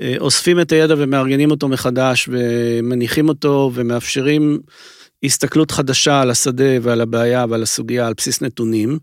אה, 0.00 0.14
אוספים 0.20 0.60
את 0.60 0.72
הידע 0.72 0.94
ומארגנים 0.98 1.50
אותו 1.50 1.68
מחדש 1.68 2.28
ומניחים 2.32 3.28
אותו 3.28 3.70
ומאפשרים 3.74 4.60
הסתכלות 5.24 5.70
חדשה 5.70 6.20
על 6.20 6.30
השדה 6.30 6.78
ועל 6.82 7.00
הבעיה 7.00 7.44
ועל 7.48 7.62
הסוגיה 7.62 8.06
על 8.06 8.14
בסיס 8.16 8.42
נתונים. 8.42 8.98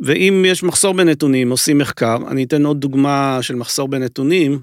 ואם 0.00 0.44
יש 0.48 0.62
מחסור 0.62 0.94
בנתונים, 0.94 1.50
עושים 1.50 1.78
מחקר. 1.78 2.16
אני 2.30 2.44
אתן 2.44 2.66
עוד 2.66 2.80
דוגמה 2.80 3.38
של 3.42 3.54
מחסור 3.54 3.88
בנתונים. 3.88 4.60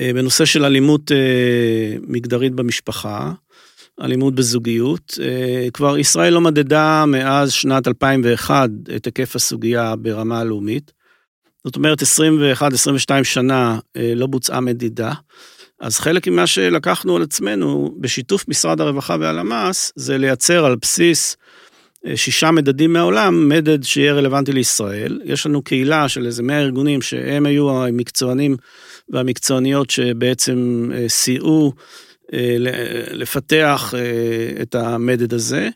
אה, 0.00 0.12
בנושא 0.14 0.44
של 0.44 0.64
אלימות 0.64 1.12
אה, 1.12 1.96
מגדרית 2.02 2.52
במשפחה, 2.52 3.32
אלימות 4.02 4.34
בזוגיות. 4.34 5.18
כבר 5.72 5.98
ישראל 5.98 6.32
לא 6.32 6.40
מדדה 6.40 7.04
מאז 7.06 7.52
שנת 7.52 7.88
2001 7.88 8.70
את 8.96 9.04
היקף 9.04 9.36
הסוגיה 9.36 9.96
ברמה 9.96 10.40
הלאומית. 10.40 10.92
זאת 11.64 11.76
אומרת, 11.76 12.02
21-22 12.02 13.24
שנה 13.24 13.78
אה, 13.96 14.12
לא 14.16 14.26
בוצעה 14.26 14.60
מדידה. 14.60 15.12
אז 15.80 15.98
חלק 15.98 16.28
ממה 16.28 16.46
שלקחנו 16.46 17.16
על 17.16 17.22
עצמנו 17.22 17.94
בשיתוף 18.00 18.48
משרד 18.48 18.80
הרווחה 18.80 19.16
והלמ"ס, 19.20 19.92
זה 19.96 20.18
לייצר 20.18 20.64
על 20.64 20.76
בסיס 20.76 21.36
אה, 22.06 22.16
שישה 22.16 22.50
מדדים 22.50 22.92
מהעולם, 22.92 23.48
מדד 23.48 23.82
שיהיה 23.82 24.12
רלוונטי 24.12 24.52
לישראל. 24.52 25.20
יש 25.24 25.46
לנו 25.46 25.62
קהילה 25.62 26.08
של 26.08 26.26
איזה 26.26 26.42
100 26.42 26.60
ארגונים 26.60 27.02
שהם 27.02 27.46
היו 27.46 27.70
המקצוענים 27.70 28.56
והמקצועניות 29.08 29.90
שבעצם 29.90 30.90
אה, 30.94 31.08
סייעו 31.08 31.72
לפתח 33.12 33.94
את 34.62 34.74
המדד 34.74 35.34
הזה. 35.34 35.68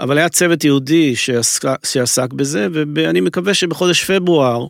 אבל 0.00 0.18
היה 0.18 0.28
צוות 0.28 0.64
יהודי 0.64 1.16
שעסק, 1.16 1.62
שעסק 1.86 2.32
בזה, 2.32 2.68
ואני 2.72 3.20
מקווה 3.20 3.54
שבחודש 3.54 4.04
פברואר, 4.04 4.66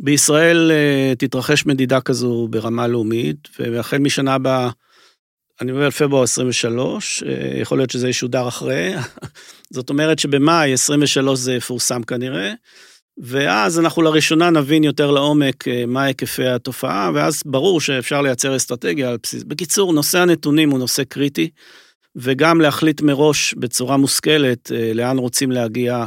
בישראל 0.00 0.70
uh, 0.70 1.16
תתרחש 1.18 1.66
מדידה 1.66 2.00
כזו 2.00 2.48
ברמה 2.50 2.86
לאומית, 2.86 3.48
והחל 3.58 3.98
משנה 3.98 4.34
הבאה, 4.34 4.70
אני 5.60 5.72
על 5.84 5.90
פברואר 5.90 6.22
23, 6.22 7.22
uh, 7.22 7.26
אה, 7.26 7.60
יכול 7.60 7.78
להיות 7.78 7.90
שזה 7.90 8.08
ישודר 8.08 8.48
אחרי, 8.48 8.92
זאת 9.74 9.90
אומרת 9.90 10.18
שבמאי 10.18 10.72
23 10.72 11.38
זה 11.38 11.54
יפורסם 11.54 12.02
כנראה, 12.02 12.52
ואז 13.18 13.78
אנחנו 13.78 14.02
לראשונה 14.02 14.50
נבין 14.50 14.84
יותר 14.84 15.10
לעומק 15.10 15.68
uh, 15.68 15.70
מה 15.86 16.02
היקפי 16.04 16.46
התופעה, 16.46 17.10
ואז 17.14 17.42
ברור 17.46 17.80
שאפשר 17.80 18.22
לייצר 18.22 18.56
אסטרטגיה 18.56 19.10
על 19.10 19.16
בסיס. 19.22 19.42
בקיצור, 19.42 19.92
נושא 19.92 20.18
הנתונים 20.18 20.70
הוא 20.70 20.78
נושא 20.78 21.04
קריטי, 21.04 21.50
וגם 22.16 22.60
להחליט 22.60 23.00
מראש 23.00 23.54
בצורה 23.54 23.96
מושכלת 23.96 24.70
לאן 24.94 25.18
רוצים 25.18 25.50
להגיע. 25.50 26.06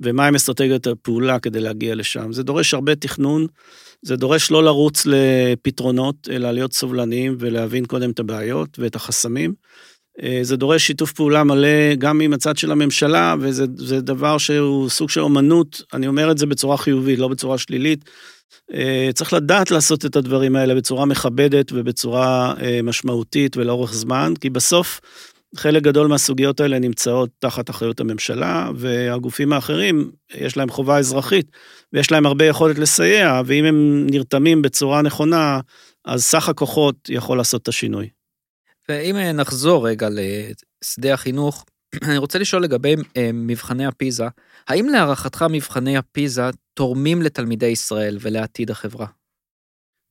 ומהם 0.00 0.34
אסטרטגיות 0.34 0.86
הפעולה 0.86 1.38
כדי 1.38 1.60
להגיע 1.60 1.94
לשם. 1.94 2.32
זה 2.32 2.42
דורש 2.42 2.74
הרבה 2.74 2.94
תכנון, 2.94 3.46
זה 4.02 4.16
דורש 4.16 4.50
לא 4.50 4.64
לרוץ 4.64 5.02
לפתרונות, 5.06 6.28
אלא 6.30 6.50
להיות 6.50 6.72
סובלניים 6.72 7.36
ולהבין 7.38 7.84
קודם 7.84 8.10
את 8.10 8.18
הבעיות 8.18 8.78
ואת 8.78 8.96
החסמים. 8.96 9.54
אה, 10.22 10.38
זה 10.42 10.56
דורש 10.56 10.86
שיתוף 10.86 11.12
פעולה 11.12 11.44
מלא 11.44 11.94
גם 11.98 12.20
עם 12.20 12.32
הצד 12.32 12.56
של 12.56 12.72
הממשלה, 12.72 13.34
וזה 13.40 14.00
דבר 14.00 14.38
שהוא 14.38 14.88
סוג 14.88 15.10
של 15.10 15.20
אומנות, 15.20 15.82
אני 15.92 16.06
אומר 16.06 16.30
את 16.30 16.38
זה 16.38 16.46
בצורה 16.46 16.76
חיובית, 16.76 17.18
לא 17.18 17.28
בצורה 17.28 17.58
שלילית. 17.58 18.04
אה, 18.74 19.10
צריך 19.14 19.32
לדעת 19.32 19.70
לעשות 19.70 20.04
את 20.04 20.16
הדברים 20.16 20.56
האלה 20.56 20.74
בצורה 20.74 21.06
מכבדת 21.06 21.72
ובצורה 21.72 22.54
אה, 22.62 22.80
משמעותית 22.82 23.56
ולאורך 23.56 23.94
זמן, 23.94 24.32
כי 24.40 24.50
בסוף 24.50 25.00
חלק 25.56 25.82
גדול 25.82 26.06
מהסוגיות 26.06 26.60
האלה 26.60 26.78
נמצאות 26.78 27.30
תחת 27.38 27.70
אחריות 27.70 28.00
הממשלה, 28.00 28.70
והגופים 28.76 29.52
האחרים, 29.52 30.10
יש 30.34 30.56
להם 30.56 30.70
חובה 30.70 30.98
אזרחית, 30.98 31.46
ויש 31.92 32.12
להם 32.12 32.26
הרבה 32.26 32.44
יכולת 32.44 32.78
לסייע, 32.78 33.42
ואם 33.46 33.64
הם 33.64 34.06
נרתמים 34.10 34.62
בצורה 34.62 35.02
נכונה, 35.02 35.60
אז 36.04 36.24
סך 36.24 36.48
הכוחות 36.48 36.94
יכול 37.08 37.38
לעשות 37.38 37.62
את 37.62 37.68
השינוי. 37.68 38.08
ואם 38.88 39.16
נחזור 39.16 39.88
רגע 39.88 40.08
לשדה 40.10 41.14
החינוך, 41.14 41.64
אני 42.08 42.18
רוצה 42.18 42.38
לשאול 42.38 42.62
לגבי 42.62 42.94
אה, 43.16 43.30
מבחני 43.34 43.86
הפיזה, 43.86 44.24
האם 44.68 44.88
להערכתך 44.88 45.44
מבחני 45.50 45.96
הפיזה 45.96 46.42
תורמים 46.74 47.22
לתלמידי 47.22 47.66
ישראל 47.66 48.18
ולעתיד 48.20 48.70
החברה? 48.70 49.06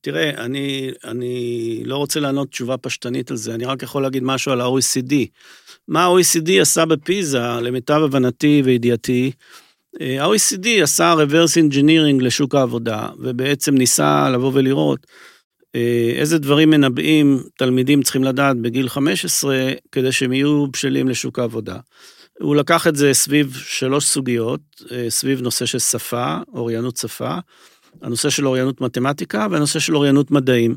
תראה, 0.01 0.29
אני, 0.29 0.91
אני 1.03 1.81
לא 1.85 1.97
רוצה 1.97 2.19
לענות 2.19 2.49
תשובה 2.49 2.77
פשטנית 2.77 3.31
על 3.31 3.37
זה, 3.37 3.55
אני 3.55 3.65
רק 3.65 3.83
יכול 3.83 4.01
להגיד 4.03 4.23
משהו 4.23 4.51
על 4.51 4.61
ה-OECD. 4.61 5.13
מה 5.87 6.05
ה-OECD 6.05 6.51
עשה 6.61 6.85
בפיזה, 6.85 7.39
למיטב 7.61 8.01
הבנתי 8.03 8.61
וידיעתי, 8.65 9.31
אה, 10.01 10.23
ה-OECD 10.23 10.67
עשה 10.83 11.13
reverse 11.13 11.71
engineering 11.71 12.23
לשוק 12.23 12.55
העבודה, 12.55 13.07
ובעצם 13.19 13.75
ניסה 13.75 14.29
לבוא 14.29 14.51
ולראות 14.53 15.07
אה, 15.75 16.11
איזה 16.15 16.37
דברים 16.39 16.69
מנבאים 16.69 17.43
תלמידים 17.57 18.03
צריכים 18.03 18.23
לדעת 18.23 18.57
בגיל 18.57 18.89
15 18.89 19.71
כדי 19.91 20.11
שהם 20.11 20.33
יהיו 20.33 20.67
בשלים 20.67 21.07
לשוק 21.07 21.39
העבודה. 21.39 21.77
הוא 22.39 22.55
לקח 22.55 22.87
את 22.87 22.95
זה 22.95 23.13
סביב 23.13 23.57
שלוש 23.65 24.05
סוגיות, 24.05 24.61
אה, 24.91 25.09
סביב 25.09 25.41
נושא 25.41 25.65
של 25.65 25.79
שפה, 25.79 26.37
אוריינות 26.53 26.97
שפה, 26.97 27.37
הנושא 28.01 28.29
של 28.29 28.47
אוריינות 28.47 28.81
מתמטיקה 28.81 29.47
והנושא 29.51 29.79
של 29.79 29.95
אוריינות 29.95 30.31
מדעים. 30.31 30.75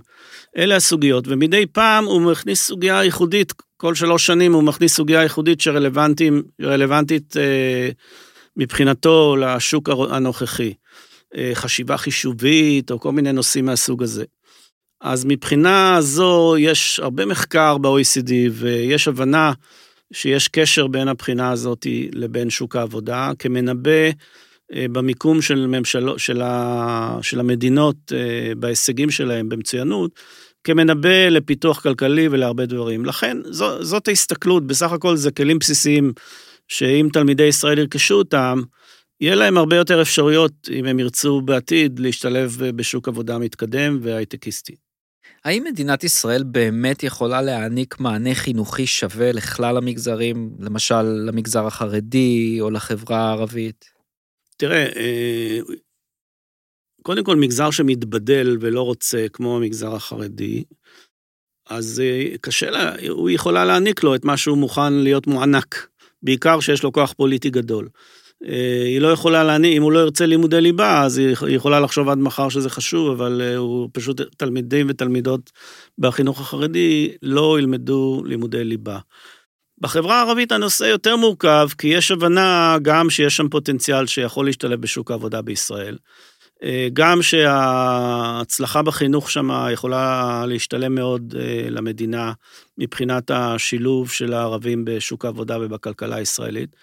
אלה 0.57 0.77
הסוגיות, 0.77 1.25
ומדי 1.29 1.67
פעם 1.67 2.05
הוא 2.05 2.23
מכניס 2.23 2.67
סוגיה 2.67 3.05
ייחודית, 3.05 3.53
כל 3.77 3.95
שלוש 3.95 4.27
שנים 4.27 4.53
הוא 4.53 4.63
מכניס 4.63 4.95
סוגיה 4.95 5.23
ייחודית 5.23 5.61
שרלוונטית 5.61 7.37
אה, 7.37 7.91
מבחינתו 8.57 9.37
לשוק 9.37 9.89
הנוכחי. 9.89 10.73
אה, 11.37 11.51
חשיבה 11.55 11.97
חישובית 11.97 12.91
או 12.91 13.01
כל 13.01 13.13
מיני 13.13 13.33
נושאים 13.33 13.65
מהסוג 13.65 14.03
הזה. 14.03 14.25
אז 15.01 15.25
מבחינה 15.25 15.97
זו 16.01 16.55
יש 16.59 17.01
הרבה 17.01 17.27
מחקר 17.27 17.79
ב-OECD 17.79 18.33
ויש 18.53 19.09
הבנה 19.09 19.53
שיש 20.13 20.49
קשר 20.49 20.87
בין 20.87 21.09
הבחינה 21.09 21.51
הזאת 21.51 21.87
לבין 22.13 22.51
שוק 22.51 22.77
העבודה 22.77 23.33
כמנבא 23.39 24.11
במיקום 24.73 25.43
של, 25.43 25.67
ממשלו, 25.67 26.19
של, 26.19 26.43
ה, 26.43 27.19
של 27.23 27.41
המדינות 27.41 28.13
אה, 28.13 28.53
בהישגים 28.57 29.11
שלהם 29.11 29.49
במצוינות, 29.49 30.11
כמנבא 30.65 31.29
לפיתוח 31.29 31.81
כלכלי 31.81 32.29
ולהרבה 32.29 32.67
דברים. 32.67 33.05
לכן 33.05 33.37
זו, 33.45 33.85
זאת 33.85 34.09
ההסתכלות, 34.09 34.67
בסך 34.67 34.93
הכל 34.93 35.17
זה 35.17 35.31
כלים 35.31 35.59
בסיסיים 35.59 36.13
שאם 36.69 37.09
תלמידי 37.13 37.43
ישראל 37.43 37.79
ירכשו 37.79 38.15
אותם, 38.15 38.61
יהיה 39.21 39.35
להם 39.35 39.59
הרבה 39.59 39.77
יותר 39.77 40.03
אפשרויות, 40.03 40.53
אם 40.71 40.85
הם 40.85 40.99
ירצו 40.99 41.41
בעתיד, 41.41 41.99
להשתלב 41.99 42.57
בשוק 42.77 43.09
עבודה 43.09 43.39
מתקדם 43.39 43.99
והייטקיסטי. 44.03 44.75
האם 45.45 45.65
מדינת 45.65 46.05
ישראל 46.05 46.43
באמת 46.43 47.03
יכולה 47.03 47.43
להעניק 47.43 48.01
מענה 48.01 48.35
חינוכי 48.35 48.87
שווה 48.87 49.33
לכלל 49.33 49.77
המגזרים, 49.77 50.51
למשל 50.59 51.03
למגזר 51.03 51.67
החרדי 51.67 52.59
או 52.61 52.71
לחברה 52.71 53.19
הערבית? 53.19 54.00
תראה, 54.61 54.87
אה, 54.97 55.59
קודם 57.03 57.25
כל 57.25 57.37
מגזר 57.37 57.71
שמתבדל 57.71 58.57
ולא 58.61 58.83
רוצה, 58.83 59.27
כמו 59.33 59.57
המגזר 59.57 59.95
החרדי, 59.95 60.65
אז 61.69 62.01
אה, 62.01 62.37
קשה 62.41 62.71
לה, 62.71 62.95
הוא 63.09 63.31
יכולה 63.31 63.65
להעניק 63.65 64.03
לו 64.03 64.15
את 64.15 64.25
מה 64.25 64.37
שהוא 64.37 64.59
מוכן 64.59 64.93
להיות 64.93 65.27
מוענק, 65.27 65.89
בעיקר 66.23 66.61
שיש 66.61 66.83
לו 66.83 66.93
כוח 66.93 67.13
פוליטי 67.13 67.51
גדול. 67.51 67.89
אה, 68.45 68.85
היא 68.85 69.01
לא 69.01 69.09
יכולה 69.09 69.45
להעניק, 69.45 69.77
אם 69.77 69.83
הוא 69.83 69.93
לא 69.93 69.99
ירצה 69.99 70.27
לימודי 70.27 70.61
ליבה, 70.61 71.03
אז 71.03 71.19
היא 71.19 71.37
יכולה 71.49 71.81
לחשוב 71.81 72.09
עד 72.09 72.19
מחר 72.19 72.49
שזה 72.49 72.71
חשוב, 72.71 73.11
אבל 73.11 73.43
הוא 73.57 73.89
פשוט, 73.93 74.21
תלמידים 74.37 74.87
ותלמידות 74.91 75.51
בחינוך 75.99 76.41
החרדי 76.41 77.13
לא 77.23 77.59
ילמדו 77.59 78.23
לימודי 78.27 78.65
ליבה. 78.65 78.99
בחברה 79.81 80.19
הערבית 80.23 80.53
הנושא 80.53 80.85
יותר 80.85 81.17
מורכב, 81.17 81.69
כי 81.79 81.89
יש 81.89 82.11
הבנה 82.11 82.77
גם 82.83 83.11
שיש 83.11 83.37
שם 83.37 83.49
פוטנציאל 83.49 84.07
שיכול 84.07 84.47
להשתלב 84.47 84.81
בשוק 84.81 85.11
העבודה 85.11 85.43
בישראל. 85.43 85.97
אה, 86.63 86.89
גם 86.93 87.23
שההצלחה 87.23 88.83
בחינוך 88.83 89.31
שם 89.31 89.49
יכולה 89.73 90.45
להשתלם 90.47 90.95
מאוד 90.95 91.35
אה, 91.39 91.71
למדינה 91.71 92.33
מבחינת 92.79 93.31
השילוב 93.31 94.11
של 94.11 94.33
הערבים 94.33 94.85
בשוק 94.85 95.25
העבודה 95.25 95.59
ובכלכלה 95.61 96.17
הישראלית. 96.17 96.77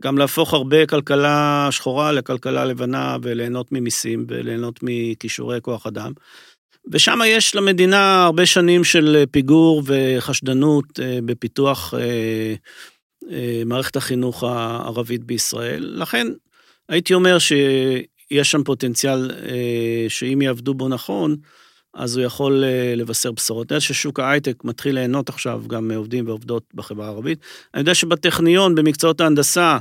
גם 0.00 0.18
להפוך 0.18 0.54
הרבה 0.54 0.86
כלכלה 0.86 1.68
שחורה 1.70 2.12
לכלכלה 2.12 2.64
לבנה 2.64 3.16
וליהנות 3.22 3.72
ממיסים 3.72 4.26
וליהנות 4.28 4.80
מכישורי 4.82 5.58
כוח 5.62 5.86
אדם. 5.86 6.12
ושם 6.90 7.18
יש 7.26 7.54
למדינה 7.54 8.24
הרבה 8.24 8.46
שנים 8.46 8.84
של 8.84 9.24
פיגור 9.30 9.82
וחשדנות 9.86 11.00
אה, 11.00 11.18
בפיתוח 11.24 11.94
אה, 11.94 12.54
אה, 13.30 13.62
מערכת 13.66 13.96
החינוך 13.96 14.44
הערבית 14.44 15.24
בישראל. 15.24 15.92
לכן, 15.96 16.26
הייתי 16.88 17.14
אומר 17.14 17.38
שיש 17.38 18.50
שם 18.50 18.64
פוטנציאל 18.64 19.30
שאם 20.08 20.42
יעבדו 20.42 20.74
בו 20.74 20.88
נכון, 20.88 21.36
אז 21.94 22.16
הוא 22.16 22.24
יכול 22.24 22.64
לבשר 22.96 23.32
בשורות. 23.32 23.72
אני 23.72 23.76
יודע 23.76 23.80
ששוק 23.80 24.20
ההייטק 24.20 24.64
מתחיל 24.64 24.94
ליהנות 24.94 25.28
עכשיו 25.28 25.62
גם 25.68 25.88
מעובדים 25.88 26.26
ועובדות 26.26 26.62
בחברה 26.74 27.06
הערבית. 27.06 27.38
אני 27.74 27.80
יודע 27.80 27.94
שבטכניון, 27.94 28.74
במקצועות 28.74 29.20
ההנדסה, 29.20 29.78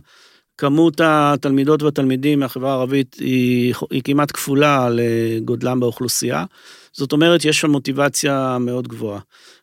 כמות 0.57 1.01
התלמידות 1.03 1.83
והתלמידים 1.83 2.39
מהחברה 2.39 2.71
הערבית 2.71 3.15
היא, 3.19 3.73
היא 3.89 4.01
כמעט 4.03 4.31
כפולה 4.31 4.89
לגודלם 4.91 5.79
באוכלוסייה. 5.79 6.45
זאת 6.93 7.11
אומרת, 7.11 7.45
יש 7.45 7.61
שם 7.61 7.71
מוטיבציה 7.71 8.57
מאוד 8.59 8.87
גבוהה. 8.87 9.19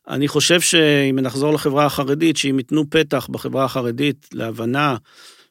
אני 0.08 0.28
חושב 0.28 0.60
שאם 0.60 1.18
נחזור 1.22 1.52
לחברה 1.52 1.86
החרדית, 1.86 2.36
שאם 2.36 2.58
ייתנו 2.58 2.90
פתח 2.90 3.28
בחברה 3.30 3.64
החרדית 3.64 4.26
להבנה 4.32 4.96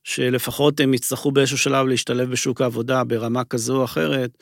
שלפחות 0.03 0.79
הם 0.79 0.93
יצטרכו 0.93 1.31
באיזשהו 1.31 1.57
שלב 1.57 1.87
להשתלב 1.87 2.31
בשוק 2.31 2.61
העבודה 2.61 3.03
ברמה 3.03 3.43
כזו 3.43 3.77
או 3.77 3.83
אחרת, 3.83 4.37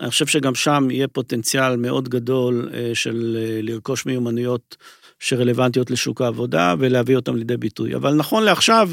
אני 0.00 0.10
חושב 0.10 0.26
שגם 0.26 0.54
שם 0.54 0.88
יהיה 0.90 1.08
פוטנציאל 1.08 1.76
מאוד 1.76 2.08
גדול 2.08 2.70
אה, 2.74 2.90
של 2.94 3.36
אה, 3.40 3.62
לרכוש 3.62 4.06
מיומנויות 4.06 4.76
שרלוונטיות 5.20 5.90
לשוק 5.90 6.20
העבודה 6.22 6.74
ולהביא 6.78 7.16
אותם 7.16 7.36
לידי 7.36 7.56
ביטוי. 7.56 7.94
אבל 7.94 8.14
נכון 8.14 8.42
לעכשיו, 8.42 8.90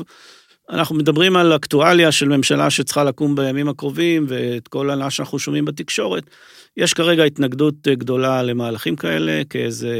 אנחנו 0.69 0.95
מדברים 0.95 1.36
על 1.36 1.55
אקטואליה 1.55 2.12
של 2.12 2.27
ממשלה 2.27 2.69
שצריכה 2.69 3.03
לקום 3.03 3.36
בימים 3.36 3.69
הקרובים, 3.69 4.25
ואת 4.29 4.67
כל 4.67 4.88
מה 4.88 5.10
שאנחנו 5.10 5.39
שומעים 5.39 5.65
בתקשורת. 5.65 6.23
יש 6.77 6.93
כרגע 6.93 7.23
התנגדות 7.23 7.88
גדולה 7.88 8.43
למהלכים 8.43 8.95
כאלה, 8.95 9.41
כאיזה 9.49 9.95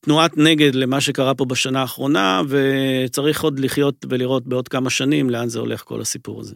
תנועת 0.00 0.36
נגד 0.36 0.74
למה 0.74 1.00
שקרה 1.00 1.34
פה 1.34 1.44
בשנה 1.44 1.80
האחרונה, 1.80 2.42
וצריך 2.48 3.42
עוד 3.42 3.58
לחיות 3.58 4.06
ולראות 4.08 4.46
בעוד 4.46 4.68
כמה 4.68 4.90
שנים 4.90 5.30
לאן 5.30 5.48
זה 5.48 5.58
הולך 5.58 5.82
כל 5.82 6.00
הסיפור 6.00 6.40
הזה. 6.40 6.54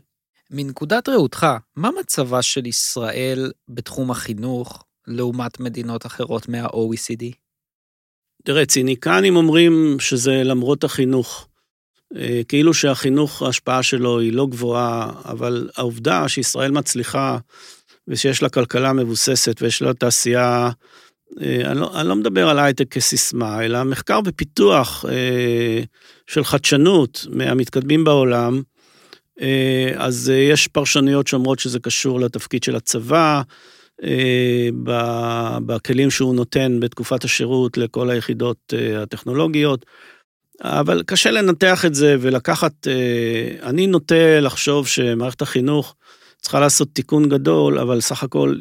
מנקודת 0.51 1.09
ראותך, 1.09 1.47
מה 1.77 1.91
מצבה 2.01 2.43
של 2.43 2.67
ישראל 2.67 3.53
בתחום 3.69 4.11
החינוך 4.11 4.85
לעומת 5.07 5.61
מדינות 5.61 6.07
אחרות 6.07 6.49
מה-OECD? 6.49 7.25
תראה, 8.45 8.67
ציניקנים 8.67 9.37
אומרים 9.37 9.97
שזה 10.01 10.43
למרות 10.45 10.85
החינוך. 10.85 11.49
אה, 12.17 12.41
כאילו 12.49 12.75
שהחינוך, 12.75 13.43
ההשפעה 13.43 13.83
שלו 13.83 14.21
היא 14.21 14.33
לא 14.33 14.47
גבוהה, 14.47 15.11
אבל 15.25 15.69
העובדה 15.77 16.29
שישראל 16.29 16.71
מצליחה 16.71 17.39
ושיש 18.09 18.43
לה 18.43 18.49
כלכלה 18.49 18.93
מבוססת 18.93 19.63
ויש 19.63 19.83
לה 19.83 19.95
תעשייה, 19.95 20.71
אה, 21.43 21.61
אני 21.65 21.81
לא, 21.81 22.01
אני 22.01 22.09
לא 22.09 22.17
מדבר 22.17 22.49
על 22.49 22.59
הייטק 22.59 22.93
כסיסמה, 22.93 23.65
אלא 23.65 23.85
מחקר 23.85 24.21
ופיתוח 24.25 25.05
אה, 25.09 25.83
של 26.27 26.45
חדשנות 26.45 27.27
מהמתקדמים 27.31 28.05
בעולם, 28.05 28.63
אז 29.97 30.33
יש 30.35 30.69
פרשנויות 30.69 31.27
שאומרות 31.27 31.59
שזה 31.59 31.79
קשור 31.79 32.21
לתפקיד 32.21 32.63
של 32.63 32.77
הצבא, 32.77 33.43
בכלים 35.67 36.11
שהוא 36.11 36.35
נותן 36.35 36.81
בתקופת 36.81 37.25
השירות 37.25 37.77
לכל 37.77 38.11
היחידות 38.11 38.73
הטכנולוגיות. 38.97 39.87
אבל 40.63 41.03
קשה 41.07 41.31
לנתח 41.31 41.85
את 41.85 41.95
זה 41.95 42.17
ולקחת, 42.21 42.89
אה, 42.89 43.69
אני 43.69 43.87
נוטה 43.87 44.41
לחשוב 44.41 44.87
שמערכת 44.87 45.43
החינוך 45.43 45.95
צריכה 46.41 46.61
לעשות 46.61 46.89
תיקון 46.93 47.29
גדול, 47.29 47.79
אבל 47.79 48.01
סך 48.01 48.23
הכל 48.23 48.57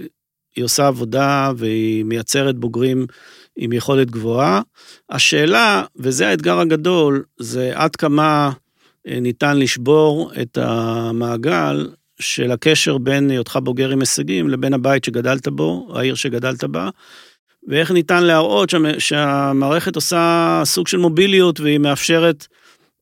היא 0.56 0.66
עושה 0.66 0.88
עבודה 0.88 1.52
והיא 1.58 2.06
מייצרת 2.06 2.56
בוגרים 2.56 3.06
עם 3.56 3.74
יכולת 3.74 4.12
גבוהה. 4.12 4.62
השאלה, 5.10 5.84
וזה 5.96 6.28
האתגר 6.28 6.60
הגדול, 6.60 7.24
זה 7.40 7.72
עד 7.74 7.96
כמה 7.96 8.52
אה, 9.08 9.20
ניתן 9.20 9.58
לשבור 9.58 10.32
את 10.42 10.58
המעגל 10.58 11.90
של 12.20 12.52
הקשר 12.52 12.98
בין 12.98 13.30
היותך 13.30 13.60
בוגר 13.64 13.90
עם 13.90 14.00
הישגים 14.00 14.50
לבין 14.50 14.74
הבית 14.74 15.04
שגדלת 15.04 15.48
בו, 15.48 15.88
העיר 15.96 16.16
שגדלת 16.16 16.64
בה, 16.64 16.90
ואיך 17.67 17.91
ניתן 17.91 18.24
להראות 18.24 18.70
שהמערכת 19.00 19.96
עושה 19.96 20.62
סוג 20.65 20.88
של 20.88 20.98
מוביליות 20.98 21.60
והיא 21.60 21.80
מאפשרת 21.80 22.48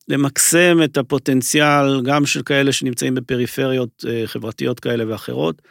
למקסם 0.08 0.78
את 0.84 0.96
הפוטנציאל 0.96 2.02
גם 2.04 2.26
של 2.26 2.42
כאלה 2.42 2.72
שנמצאים 2.72 3.14
בפריפריות 3.14 4.04
אה, 4.08 4.22
חברתיות 4.26 4.80
כאלה 4.80 5.04
ואחרות. 5.08 5.62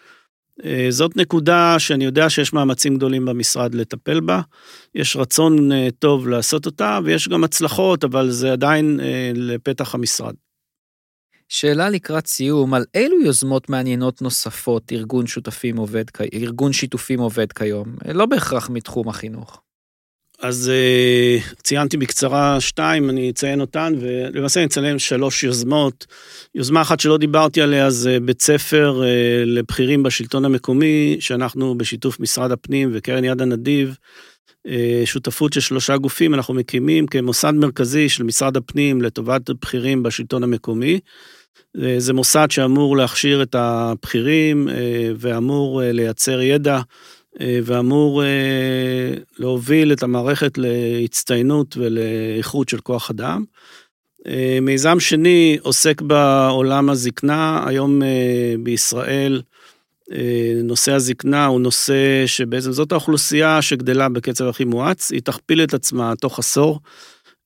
אה, 0.65 0.87
זאת 0.89 1.17
נקודה 1.17 1.79
שאני 1.79 2.05
יודע 2.05 2.29
שיש 2.29 2.53
מאמצים 2.53 2.95
גדולים 2.95 3.25
במשרד 3.25 3.75
לטפל 3.75 4.19
בה. 4.19 4.41
יש 4.95 5.15
רצון 5.15 5.71
אה, 5.71 5.87
טוב 5.99 6.27
לעשות 6.27 6.65
אותה 6.65 6.99
ויש 7.03 7.27
גם 7.27 7.43
הצלחות, 7.43 8.03
אבל 8.03 8.29
זה 8.29 8.51
עדיין 8.51 8.99
לפתח 9.33 9.95
המשרד. 9.95 10.33
שאלה 11.49 11.89
לקראת 11.89 12.27
סיום, 12.27 12.73
על 12.73 12.85
אילו 12.93 13.21
יוזמות 13.21 13.69
מעניינות 13.69 14.21
נוספות 14.21 14.91
ארגון 14.91 15.25
עובד, 15.77 16.05
ארגון 16.33 16.73
שיתופים 16.73 17.19
עובד 17.19 17.51
כיום, 17.51 17.95
לא 18.13 18.25
בהכרח 18.25 18.69
מתחום 18.69 19.09
החינוך. 19.09 19.61
אז 20.39 20.71
אה, 20.73 21.37
ציינתי 21.63 21.97
בקצרה 21.97 22.61
שתיים, 22.61 23.09
אני 23.09 23.29
אציין 23.29 23.61
אותן, 23.61 23.93
ולמעשה 23.99 24.59
אני 24.59 24.67
אציין 24.67 24.99
שלוש 24.99 25.43
יוזמות. 25.43 26.05
יוזמה 26.55 26.81
אחת 26.81 26.99
שלא 26.99 27.17
דיברתי 27.17 27.61
עליה 27.61 27.89
זה 27.89 28.17
בית 28.19 28.41
ספר 28.41 29.03
אה, 29.03 29.43
לבכירים 29.45 30.03
בשלטון 30.03 30.45
המקומי, 30.45 31.17
שאנחנו 31.19 31.77
בשיתוף 31.77 32.19
משרד 32.19 32.51
הפנים 32.51 32.89
וקרן 32.93 33.23
יד 33.23 33.41
הנדיב, 33.41 33.97
שותפות 35.05 35.53
של 35.53 35.59
שלושה 35.59 35.97
גופים, 35.97 36.33
אנחנו 36.33 36.53
מקימים 36.53 37.07
כמוסד 37.07 37.51
מרכזי 37.51 38.09
של 38.09 38.23
משרד 38.23 38.57
הפנים 38.57 39.01
לטובת 39.01 39.49
בכירים 39.49 40.03
בשלטון 40.03 40.43
המקומי. 40.43 40.99
אה, 41.81 41.95
זה 41.97 42.13
מוסד 42.13 42.47
שאמור 42.51 42.97
להכשיר 42.97 43.41
את 43.41 43.55
הבכירים 43.55 44.69
אה, 44.69 44.75
ואמור 45.17 45.81
לייצר 45.83 46.41
ידע 46.41 46.79
ואמור 47.63 48.23
להוביל 49.37 49.93
את 49.93 50.03
המערכת 50.03 50.57
להצטיינות 50.57 51.77
ולאיכות 51.77 52.69
של 52.69 52.79
כוח 52.79 53.11
אדם. 53.11 53.43
מיזם 54.61 54.99
שני 54.99 55.57
עוסק 55.61 56.01
בעולם 56.01 56.89
הזקנה, 56.89 57.63
היום 57.67 58.01
בישראל 58.63 59.41
נושא 60.63 60.91
הזקנה 60.91 61.45
הוא 61.45 61.61
נושא 61.61 62.23
שבעצם 62.25 62.71
זאת 62.71 62.91
האוכלוסייה 62.91 63.61
שגדלה 63.61 64.09
בקצב 64.09 64.47
הכי 64.47 64.65
מואץ, 64.65 65.11
היא 65.11 65.21
תכפיל 65.21 65.63
את 65.63 65.73
עצמה 65.73 66.13
תוך 66.15 66.39
עשור. 66.39 66.79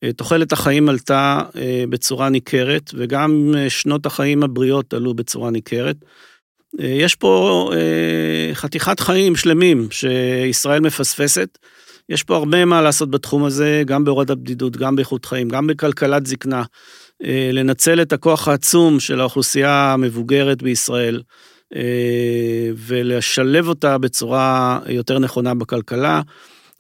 אה, 0.04 0.14
תוחלת 0.14 0.52
החיים 0.52 0.90
עלתה 0.90 1.42
אה, 1.56 1.84
בצורה 1.90 2.30
ניכרת, 2.30 2.92
וגם 2.94 3.54
אה, 3.58 3.70
שנות 3.70 4.06
החיים 4.06 4.44
הבריאות 4.44 4.94
עלו 4.94 5.14
בצורה 5.14 5.52
ניכרת. 5.52 5.96
יש 6.80 7.16
פה 7.16 7.72
חתיכת 8.54 9.00
חיים 9.00 9.36
שלמים 9.36 9.88
שישראל 9.92 10.80
מפספסת. 10.80 11.58
יש 12.10 12.24
פה 12.24 12.36
הרבה 12.36 12.66
מה 12.66 12.82
לעשות 12.82 13.12
בתחום 13.12 13.44
הזה, 13.44 13.84
גם 13.86 14.04
בהורדת 14.04 14.38
בדידות, 14.38 14.78
גם 14.78 14.96
באיכות 14.96 15.26
חיים, 15.26 15.50
גם 15.50 15.68
בכלכלת 15.68 16.26
זקנה. 16.26 16.64
לנצל 17.54 18.02
את 18.02 18.14
הכוח 18.14 18.48
העצום 18.48 19.00
של 19.00 19.20
האוכלוסייה 19.20 19.94
המבוגרת 19.94 20.64
בישראל. 20.64 21.22
אה, 21.76 21.82
ולשלב 22.76 23.68
אותה 23.68 23.98
בצורה 23.98 24.80
יותר 24.88 25.20
נכונה 25.20 25.54
בכלכלה. 25.54 26.22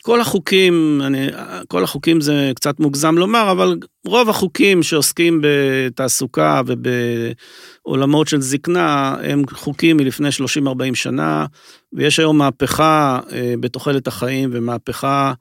כל 0.01 0.21
החוקים, 0.21 1.01
אני, 1.05 1.27
כל 1.67 1.83
החוקים 1.83 2.21
זה 2.21 2.51
קצת 2.55 2.79
מוגזם 2.79 3.17
לומר, 3.17 3.51
אבל 3.51 3.77
רוב 4.05 4.29
החוקים 4.29 4.83
שעוסקים 4.83 5.41
בתעסוקה 5.43 6.61
ובעולמות 6.65 8.27
של 8.27 8.41
זקנה 8.41 9.15
הם 9.23 9.43
חוקים 9.53 9.97
מלפני 9.97 10.29
30-40 10.29 10.95
שנה, 10.95 11.45
ויש 11.93 12.19
היום 12.19 12.37
מהפכה 12.37 13.19
אה, 13.31 13.53
בתוחלת 13.59 14.07
החיים 14.07 14.49
ומהפכה 14.53 15.33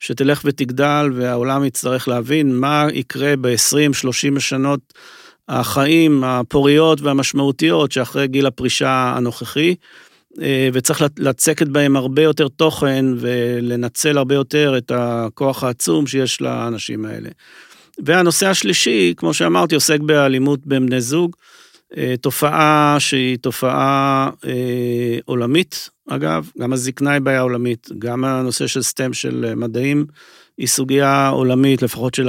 שתלך 0.00 0.42
ותגדל 0.44 1.10
והעולם 1.14 1.64
יצטרך 1.64 2.08
להבין 2.08 2.56
מה 2.56 2.86
יקרה 2.92 3.34
ב-20-30 3.40 4.40
שנות 4.40 4.80
החיים 5.48 6.24
הפוריות 6.24 7.00
והמשמעותיות 7.00 7.92
שאחרי 7.92 8.28
גיל 8.28 8.46
הפרישה 8.46 9.12
הנוכחי, 9.16 9.74
אה, 10.42 10.68
וצריך 10.72 11.04
לצקת 11.18 11.68
בהם 11.68 11.96
הרבה 11.96 12.22
יותר 12.22 12.48
תוכן 12.48 13.04
ולנצל 13.16 14.18
הרבה 14.18 14.34
יותר 14.34 14.74
את 14.78 14.92
הכוח 14.94 15.64
העצום 15.64 16.06
שיש 16.06 16.40
לאנשים 16.40 17.04
האלה. 17.04 17.28
והנושא 18.04 18.48
השלישי, 18.48 19.14
כמו 19.16 19.34
שאמרתי, 19.34 19.74
עוסק 19.74 20.00
באלימות 20.00 20.66
בין 20.66 20.86
בני 20.86 21.00
זוג, 21.00 21.36
אה, 21.96 22.14
תופעה 22.20 22.96
שהיא 22.98 23.38
תופעה 23.38 24.30
אה, 24.46 25.18
עולמית, 25.24 25.90
אגב, 26.08 26.50
גם 26.58 26.72
הזקנה 26.72 27.10
היא 27.10 27.20
בעיה 27.20 27.40
עולמית, 27.40 27.88
גם 27.98 28.24
הנושא 28.24 28.66
של 28.66 28.82
סטם 28.82 29.12
של 29.12 29.52
מדעים 29.56 30.06
היא 30.58 30.66
סוגיה 30.66 31.28
עולמית, 31.28 31.82
לפחות 31.82 32.14
של 32.14 32.28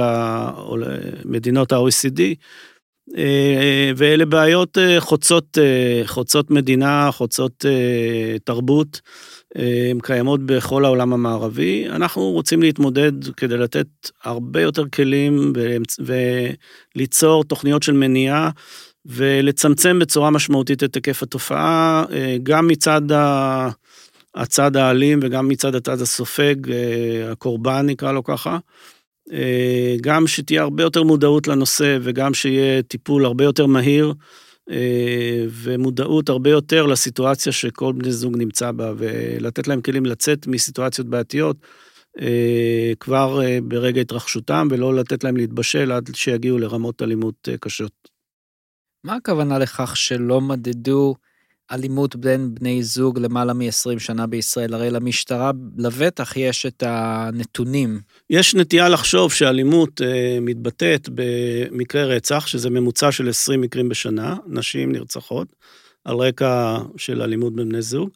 מדינות 1.24 1.72
ה-OECD. 1.72 2.20
אה, 3.16 3.90
ואלה 3.96 4.24
בעיות 4.24 4.78
אה, 4.78 5.00
חוצות, 5.00 5.58
אה, 5.58 6.02
חוצות 6.06 6.50
מדינה, 6.50 7.10
חוצות 7.12 7.64
תרבות, 8.44 9.00
הן 9.90 10.00
קיימות 10.02 10.46
בכל 10.46 10.84
העולם 10.84 11.12
המערבי. 11.12 11.88
אנחנו 11.88 12.22
רוצים 12.30 12.62
להתמודד 12.62 13.12
כדי 13.36 13.56
לתת 13.56 13.86
הרבה 14.24 14.60
יותר 14.60 14.88
כלים 14.88 15.52
וליצור 16.94 17.44
תוכניות 17.44 17.82
של 17.82 17.92
מניעה 17.92 18.50
ולצמצם 19.06 19.98
בצורה 19.98 20.30
משמעותית 20.30 20.84
את 20.84 20.94
היקף 20.94 21.22
התופעה, 21.22 22.04
גם 22.42 22.66
מצד 22.66 23.02
הצד 24.34 24.76
האלים 24.76 25.20
וגם 25.22 25.48
מצד 25.48 25.74
הצד 25.74 26.00
הסופג, 26.00 26.54
הקורבן 27.32 27.86
נקרא 27.86 28.12
לו 28.12 28.24
ככה. 28.24 28.58
גם 30.00 30.26
שתהיה 30.26 30.62
הרבה 30.62 30.82
יותר 30.82 31.02
מודעות 31.02 31.48
לנושא 31.48 31.98
וגם 32.02 32.34
שיהיה 32.34 32.82
טיפול 32.82 33.24
הרבה 33.24 33.44
יותר 33.44 33.66
מהיר. 33.66 34.14
אה, 34.70 35.44
ומודעות 35.50 36.28
הרבה 36.28 36.50
יותר 36.50 36.86
לסיטואציה 36.86 37.52
שכל 37.52 37.92
בני 37.92 38.12
זוג 38.12 38.36
נמצא 38.36 38.72
בה, 38.72 38.92
ולתת 38.96 39.68
להם 39.68 39.80
כלים 39.80 40.06
לצאת 40.06 40.46
מסיטואציות 40.46 41.06
בעייתיות 41.06 41.56
אה, 42.20 42.92
כבר 43.00 43.42
אה, 43.44 43.58
ברגע 43.62 44.00
התרחשותם, 44.00 44.68
ולא 44.70 44.94
לתת 44.94 45.24
להם 45.24 45.36
להתבשל 45.36 45.92
עד 45.92 46.10
שיגיעו 46.14 46.58
לרמות 46.58 47.02
אלימות 47.02 47.48
קשות. 47.60 47.92
מה 49.04 49.14
הכוונה 49.14 49.58
לכך 49.58 49.96
שלא 49.96 50.40
מדדו 50.40 51.14
אלימות 51.72 52.16
בין 52.16 52.54
בני 52.54 52.82
זוג 52.82 53.18
למעלה 53.18 53.52
מ-20 53.52 53.98
שנה 53.98 54.26
בישראל? 54.26 54.74
הרי 54.74 54.90
למשטרה 54.90 55.50
לבטח 55.78 56.36
יש 56.36 56.66
את 56.66 56.82
הנתונים. 56.86 58.00
יש 58.30 58.54
נטייה 58.54 58.88
לחשוב 58.88 59.32
שאלימות 59.32 60.02
אה, 60.02 60.38
מתבטאת 60.40 61.08
במקרי 61.14 62.04
רצח, 62.04 62.46
שזה 62.46 62.70
ממוצע 62.70 63.12
של 63.12 63.28
20 63.28 63.60
מקרים 63.60 63.88
בשנה, 63.88 64.36
נשים 64.46 64.92
נרצחות, 64.92 65.48
על 66.04 66.16
רקע 66.16 66.78
של 66.96 67.22
אלימות 67.22 67.56
בין 67.56 67.68
בני 67.68 67.82
זוג, 67.82 68.10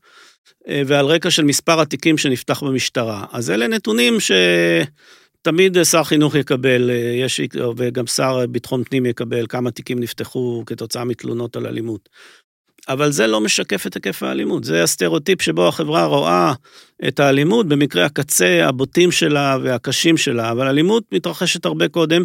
אה, 0.69 0.83
ועל 0.87 1.07
רקע 1.07 1.31
של 1.31 1.45
מספר 1.45 1.81
התיקים 1.81 2.19
שנפתח 2.19 2.63
במשטרה. 2.63 3.25
אז 3.33 3.51
אלה 3.51 3.69
נתונים 3.69 4.21
ש... 4.21 4.33
תמיד 5.43 5.83
שר 5.83 6.05
חינוך 6.05 6.35
יקבל, 6.35 6.91
אה, 6.91 6.95
יש, 6.97 7.41
וגם 7.77 8.07
שר 8.07 8.47
ביטחון 8.47 8.85
פנים 8.85 9.07
יקבל 9.07 9.47
כמה 9.49 9.71
תיקים 9.71 10.01
נפתחו 10.01 10.63
כתוצאה 10.67 11.05
מתלונות 11.05 11.57
על 11.57 11.67
אלימות. 11.67 12.09
אבל 12.89 13.13
זה 13.13 13.27
לא 13.27 13.41
משקף 13.41 13.87
את 13.87 13.95
היקף 13.95 14.23
האלימות, 14.23 14.65
זה 14.65 14.83
הסטריאוטיפ 14.83 15.43
שבו 15.43 15.69
החברה 15.69 16.05
רואה 16.05 16.53
את 17.09 17.21
האלימות 17.21 17.69
במקרה 17.69 18.05
הקצה 18.05 18.69
הבוטים 18.69 19.13
שלה 19.13 19.59
והקשים 19.63 20.17
שלה, 20.17 20.51
אבל 20.51 20.67
אלימות 20.67 21.05
מתרחשת 21.13 21.65
הרבה 21.65 21.89
קודם, 21.89 22.23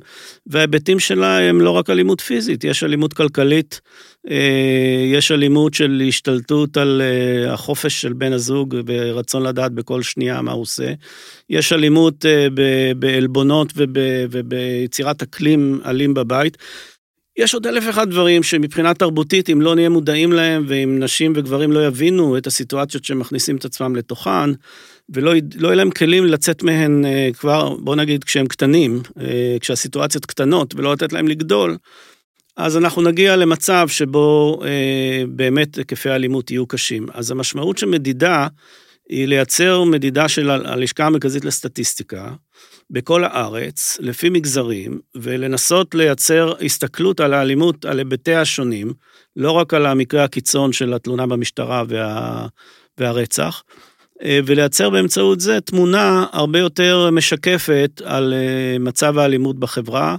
וההיבטים 0.48 1.00
שלה 1.00 1.40
הם 1.40 1.62
לא 1.62 1.72
רק 1.72 1.90
אלימות 1.90 2.22
פיזית, 2.22 2.64
יש 2.64 2.84
אלימות 2.84 3.14
כלכלית, 3.14 3.82
אה, 4.30 5.06
יש 5.06 5.32
אלימות 5.32 5.74
של 5.74 6.04
השתלטות 6.08 6.78
על 6.78 7.02
אה, 7.02 7.54
החופש 7.54 8.02
של 8.02 8.14
בן 8.14 8.34
הזוג 8.34 8.76
ורצון 8.86 9.44
לדעת 9.44 9.72
בכל 9.72 10.02
שנייה 10.02 10.42
מה 10.42 10.52
הוא 10.52 10.62
עושה, 10.62 10.94
יש 11.50 11.74
אלימות 11.74 12.26
אה, 12.26 12.48
בעלבונות 13.00 13.74
וביצירת 14.32 15.22
אקלים 15.22 15.82
אלים 15.86 16.14
בבית. 16.14 16.58
יש 17.38 17.54
עוד 17.54 17.68
אלף 17.68 17.84
ואחד 17.88 18.10
דברים 18.10 18.44
שמבחינה 18.44 18.94
תרבותית, 18.94 19.50
אם 19.50 19.62
לא 19.62 19.76
נהיה 19.76 19.90
מודעים 19.90 20.32
להם, 20.32 20.66
ואם 20.68 21.00
נשים 21.00 21.34
וגברים 21.36 21.72
לא 21.72 21.88
יבינו 21.88 22.38
את 22.38 22.48
הסיטואציות 22.48 23.06
שהם 23.06 23.20
מכניסים 23.20 23.56
את 23.56 23.66
עצמם 23.66 23.96
לתוכן, 23.96 24.50
ולא 25.10 25.34
לא 25.56 25.68
יהיה 25.68 25.76
להם 25.76 25.92
כלים 25.92 26.26
לצאת 26.26 26.64
מהן 26.64 27.06
אה, 27.06 27.30
כבר, 27.34 27.76
בוא 27.76 27.96
נגיד, 27.96 28.24
כשהם 28.24 28.48
קטנים, 28.48 29.02
אה, 29.20 29.58
כשהסיטואציות 29.60 30.26
קטנות, 30.26 30.76
ולא 30.76 30.94
לתת 30.94 31.14
להם 31.14 31.28
לגדול, 31.28 31.78
אז 32.58 32.78
אנחנו 32.78 33.02
נגיע 33.02 33.36
למצב 33.36 33.88
שבו 33.88 34.60
אה, 34.66 35.24
באמת 35.28 35.76
היקפי 35.76 36.10
האלימות 36.10 36.52
יהיו 36.52 36.68
קשים. 36.68 37.08
אז 37.14 37.32
המשמעות 37.32 37.78
של 37.78 37.86
מדידה 37.86 38.48
היא 39.10 39.28
לייצר 39.28 39.84
מדידה 39.84 40.28
של 40.28 40.50
הלשכה 40.50 41.06
המרכזית 41.06 41.46
לסטטיסטיקה, 41.46 42.32
בכל 42.90 43.24
הארץ, 43.24 43.98
לפי 44.00 44.30
מגזרים, 44.30 45.00
ולנסות 45.16 45.96
לייצר 45.96 46.54
הסתכלות 46.66 47.20
על 47.20 47.34
האלימות, 47.34 47.86
על 47.86 48.00
היבטיה 48.00 48.42
השונים, 48.42 48.94
לא 49.36 49.52
רק 49.52 49.74
על 49.74 49.86
המקרה 49.86 50.24
הקיצון 50.24 50.74
של 50.74 50.94
התלונה 50.94 51.28
במשטרה 51.28 51.84
וה, 51.88 52.48
והרצח, 52.98 53.64
אה, 54.24 54.40
ולייצר 54.46 54.90
באמצעות 54.90 55.40
זה 55.40 55.62
תמונה 55.62 56.26
הרבה 56.32 56.60
יותר 56.60 57.12
משקפת 57.12 58.02
על 58.06 58.34
אה, 58.34 58.80
מצב 58.80 59.18
האלימות 59.18 59.60
בחברה, 59.60 60.16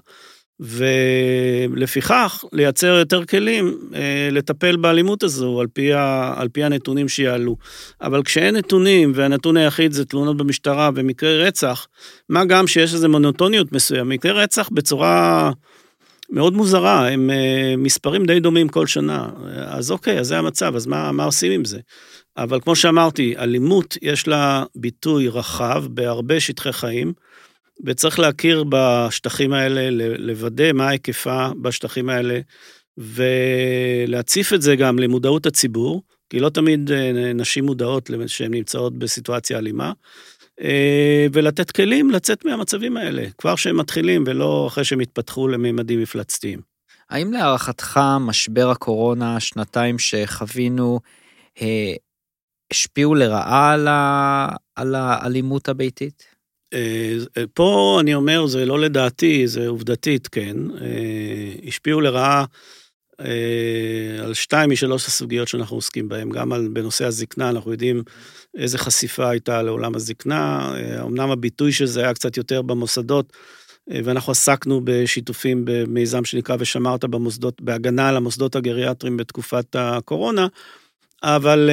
ולפיכך 0.60 2.44
לייצר 2.52 2.86
יותר 2.86 3.24
כלים 3.24 3.78
אה, 3.94 4.28
לטפל 4.32 4.76
באלימות 4.76 5.22
הזו 5.22 5.60
על 5.60 5.66
פי, 5.72 5.92
ה, 5.92 6.34
על 6.36 6.48
פי 6.48 6.64
הנתונים 6.64 7.08
שיעלו. 7.08 7.56
אבל 8.00 8.22
כשאין 8.22 8.56
נתונים 8.56 9.12
והנתון 9.14 9.56
היחיד 9.56 9.92
זה 9.92 10.04
תלונות 10.04 10.36
במשטרה 10.36 10.90
ומקרי 10.94 11.44
רצח, 11.44 11.86
מה 12.28 12.44
גם 12.44 12.66
שיש 12.66 12.94
איזו 12.94 13.08
מונוטוניות 13.08 13.72
מסוים, 13.72 14.08
מקרי 14.08 14.32
רצח 14.32 14.68
בצורה 14.72 15.50
מאוד 16.30 16.54
מוזרה, 16.54 17.08
הם 17.08 17.30
אה, 17.30 17.74
מספרים 17.78 18.26
די 18.26 18.40
דומים 18.40 18.68
כל 18.68 18.86
שנה. 18.86 19.28
אז 19.66 19.90
אוקיי, 19.90 20.18
אז 20.18 20.26
זה 20.26 20.38
המצב, 20.38 20.76
אז 20.76 20.86
מה, 20.86 21.12
מה 21.12 21.24
עושים 21.24 21.52
עם 21.52 21.64
זה? 21.64 21.78
אבל 22.36 22.60
כמו 22.60 22.76
שאמרתי, 22.76 23.34
אלימות 23.38 23.96
יש 24.02 24.28
לה 24.28 24.64
ביטוי 24.74 25.28
רחב 25.28 25.84
בהרבה 25.90 26.40
שטחי 26.40 26.72
חיים. 26.72 27.12
וצריך 27.84 28.18
להכיר 28.18 28.64
בשטחים 28.68 29.52
האלה, 29.52 29.90
לוודא 30.18 30.72
מה 30.72 30.88
היקפה 30.88 31.48
בשטחים 31.62 32.08
האלה, 32.08 32.40
ולהציף 32.98 34.52
את 34.52 34.62
זה 34.62 34.76
גם 34.76 34.98
למודעות 34.98 35.46
הציבור, 35.46 36.02
כי 36.30 36.40
לא 36.40 36.48
תמיד 36.48 36.92
אה, 36.92 37.32
נשים 37.34 37.64
מודעות 37.64 38.10
שהן 38.26 38.54
נמצאות 38.54 38.98
בסיטואציה 38.98 39.58
אלימה, 39.58 39.92
אה, 40.60 41.26
ולתת 41.32 41.70
כלים 41.70 42.10
לצאת 42.10 42.44
מהמצבים 42.44 42.96
האלה, 42.96 43.26
כבר 43.38 43.56
שהם 43.56 43.76
מתחילים 43.76 44.24
ולא 44.26 44.66
אחרי 44.66 44.84
שהם 44.84 45.00
התפתחו 45.00 45.48
לממדים 45.48 46.02
מפלצתיים. 46.02 46.60
האם 47.10 47.32
להערכתך 47.32 48.00
משבר 48.20 48.70
הקורונה, 48.70 49.40
שנתיים 49.40 49.98
שחווינו, 49.98 51.00
אה, 51.60 51.94
השפיעו 52.70 53.14
לרעה 53.14 53.72
על 54.76 54.94
האלימות 54.94 55.68
הביתית? 55.68 56.37
אה, 56.74 57.44
פה 57.54 57.98
אני 58.00 58.14
אומר, 58.14 58.46
זה 58.46 58.66
לא 58.66 58.80
לדעתי, 58.80 59.46
זה 59.46 59.68
עובדתית, 59.68 60.28
כן. 60.28 60.56
אה, 60.80 61.68
השפיעו 61.68 62.00
לרעה 62.00 62.44
אה, 63.20 64.24
על 64.24 64.34
שתיים 64.34 64.70
משלוש 64.70 65.06
הסוגיות 65.06 65.48
שאנחנו 65.48 65.76
עוסקים 65.76 66.08
בהן, 66.08 66.30
גם 66.30 66.52
על, 66.52 66.68
בנושא 66.72 67.04
הזקנה, 67.04 67.50
אנחנו 67.50 67.72
יודעים 67.72 68.02
איזה 68.56 68.78
חשיפה 68.78 69.30
הייתה 69.30 69.62
לעולם 69.62 69.94
הזקנה, 69.94 70.72
אמנם 71.02 71.30
הביטוי 71.30 71.72
של 71.72 71.86
זה 71.86 72.00
היה 72.00 72.14
קצת 72.14 72.36
יותר 72.36 72.62
במוסדות, 72.62 73.32
ואנחנו 74.04 74.30
עסקנו 74.30 74.80
בשיתופים 74.84 75.62
במיזם 75.64 76.24
שנקרא 76.24 76.56
ושמרת 76.60 77.04
במוסדות, 77.04 77.62
בהגנה 77.62 78.08
על 78.08 78.16
המוסדות 78.16 78.56
הגריאטריים 78.56 79.16
בתקופת 79.16 79.76
הקורונה, 79.78 80.46
אבל 81.22 81.70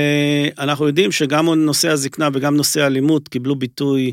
אנחנו 0.60 0.88
יודעים 0.88 1.12
שגם 1.12 1.50
נושא 1.50 1.90
הזקנה 1.90 2.30
וגם 2.34 2.56
נושא 2.56 2.82
האלימות 2.82 3.28
קיבלו 3.28 3.56
ביטוי 3.56 4.12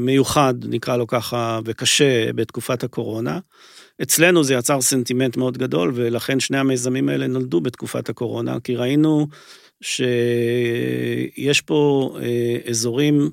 מיוחד, 0.00 0.54
נקרא 0.64 0.96
לו 0.96 1.06
ככה, 1.06 1.60
וקשה 1.64 2.32
בתקופת 2.32 2.84
הקורונה. 2.84 3.38
אצלנו 4.02 4.44
זה 4.44 4.54
יצר 4.54 4.80
סנטימנט 4.80 5.36
מאוד 5.36 5.58
גדול, 5.58 5.92
ולכן 5.94 6.40
שני 6.40 6.58
המיזמים 6.58 7.08
האלה 7.08 7.26
נולדו 7.26 7.60
בתקופת 7.60 8.08
הקורונה, 8.08 8.60
כי 8.64 8.76
ראינו 8.76 9.28
שיש 9.80 11.60
פה 11.60 12.10
אה, 12.22 12.56
אזורים 12.70 13.30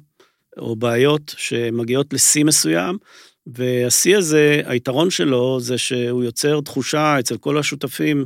או 0.57 0.75
בעיות 0.75 1.35
שמגיעות 1.37 2.13
לשיא 2.13 2.43
מסוים, 2.43 2.97
והשיא 3.47 4.17
הזה, 4.17 4.61
היתרון 4.65 5.09
שלו 5.09 5.59
זה 5.59 5.77
שהוא 5.77 6.23
יוצר 6.23 6.61
תחושה 6.61 7.19
אצל 7.19 7.37
כל 7.37 7.57
השותפים, 7.57 8.25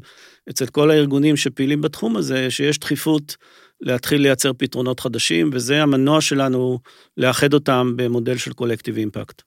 אצל 0.49 0.65
כל 0.65 0.91
הארגונים 0.91 1.37
שפעילים 1.37 1.81
בתחום 1.81 2.17
הזה, 2.17 2.51
שיש 2.51 2.79
דחיפות 2.79 3.37
להתחיל 3.81 4.21
לייצר 4.21 4.51
פתרונות 4.57 4.99
חדשים, 4.99 5.49
וזה 5.53 5.81
המנוע 5.81 6.21
שלנו 6.21 6.79
לאחד 7.17 7.53
אותם 7.53 7.93
במודל 7.95 8.37
של 8.37 8.53
קולקטיב 8.53 8.97
אימפקט. 8.97 9.41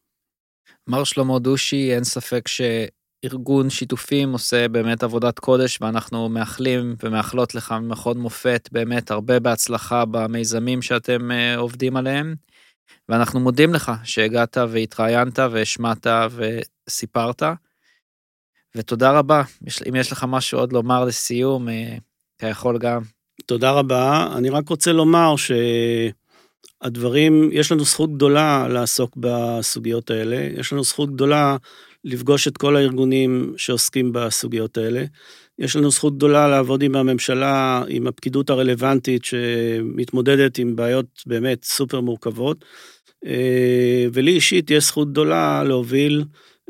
מר 0.87 1.05
שלמה 1.05 1.39
דושי, 1.39 1.95
אין 1.95 2.05
ספק 2.05 2.49
שארגון 2.49 3.71
שיתופים 3.71 4.33
עושה 4.33 4.69
באמת 4.69 5.03
עבודת 5.03 5.39
קודש, 5.39 5.79
ואנחנו 5.81 6.29
מאחלים 6.29 6.97
ומאחלות 7.03 7.55
לך 7.55 7.73
ממכון 7.73 8.19
מופת 8.19 8.69
באמת 8.73 9.11
הרבה 9.11 9.41
בהצלחה 9.41 10.05
במיזמים 10.05 10.83
שאתם 10.83 11.31
אה, 11.31 11.57
עובדים 11.57 11.97
עליהם. 11.97 12.35
ואנחנו 13.09 13.41
מודים 13.41 13.75
לך 13.75 13.93
שהגעת 14.05 14.57
והתראיינת 14.71 15.39
והשמעת 15.39 16.07
וסיפרת. 16.37 17.43
ותודה 18.77 19.19
רבה. 19.19 19.43
אם 19.89 19.97
יש 19.97 20.13
לך 20.13 20.25
משהו 20.29 20.59
עוד 20.59 20.73
לומר 20.73 21.05
לסיום, 21.05 21.69
אה, 21.69 21.97
אתה 22.37 22.47
יכול 22.47 22.79
גם. 22.79 23.18
תודה 23.49 23.71
רבה. 23.71 24.29
אני 24.37 24.51
רק 24.51 24.69
רוצה 24.69 24.93
לומר 24.93 25.35
שהדברים, 26.83 27.51
יש 27.53 27.73
לנו 27.73 27.85
זכות 27.85 28.15
גדולה 28.15 28.69
לעסוק 28.69 29.17
בסוגיות 29.17 30.11
האלה, 30.11 30.49
יש 30.61 30.73
לנו 30.73 30.85
זכות 30.85 31.15
גדולה 31.15 31.57
לפגוש 32.05 32.49
את 32.49 32.57
כל 32.57 32.77
הארגונים 32.77 33.55
שעוסקים 33.57 34.13
בסוגיות 34.13 34.79
האלה. 34.79 35.05
יש 35.59 35.77
לנו 35.77 35.91
זכות 35.91 36.17
גדולה 36.17 36.49
לעבוד 36.49 36.83
עם 36.83 36.97
הממשלה, 36.97 37.83
עם 37.89 38.07
הפקידות 38.07 38.51
הרלוונטית 38.51 39.25
שמתמודדת 39.25 40.59
עם 40.59 40.77
בעיות 40.77 41.23
באמת 41.27 41.65
סופר 41.65 42.01
מורכבות. 42.01 42.65
ולי 44.13 44.33
אישית 44.33 44.71
יש 44.71 44.85
זכות 44.85 45.11
גדולה 45.11 45.65
להוביל 45.65 46.25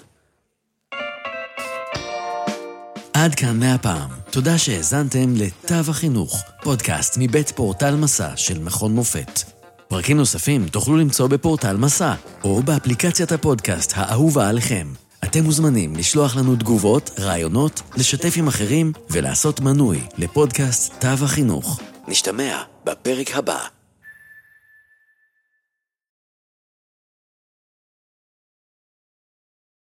עד 3.12 3.34
כאן 3.34 3.60
מהפעם. 3.60 4.10
תודה 4.30 4.58
שהאזנתם 4.58 5.34
לתו 5.36 5.74
החינוך, 5.74 6.42
פודקאסט 6.62 7.16
מבית 7.20 7.50
פורטל 7.50 7.94
מסע 7.94 8.36
של 8.36 8.58
מכון 8.58 8.92
מופת. 8.92 9.51
פרקים 9.92 10.16
נוספים 10.16 10.68
תוכלו 10.68 10.96
למצוא 10.96 11.26
בפורטל 11.26 11.76
מסע, 11.76 12.14
או 12.44 12.62
באפליקציית 12.62 13.32
הפודקאסט 13.32 13.92
האהובה 13.96 14.48
עליכם. 14.48 14.86
אתם 15.24 15.44
מוזמנים 15.44 15.96
לשלוח 15.96 16.36
לנו 16.36 16.56
תגובות, 16.56 17.10
רעיונות, 17.18 17.82
לשתף 17.96 18.34
עם 18.36 18.48
אחרים 18.48 18.92
ולעשות 19.10 19.60
מנוי 19.60 20.00
לפודקאסט 20.18 21.00
תו 21.00 21.24
החינוך. 21.24 21.80
נשתמע 22.08 22.62
בפרק 22.84 23.36
הבא. 23.36 23.58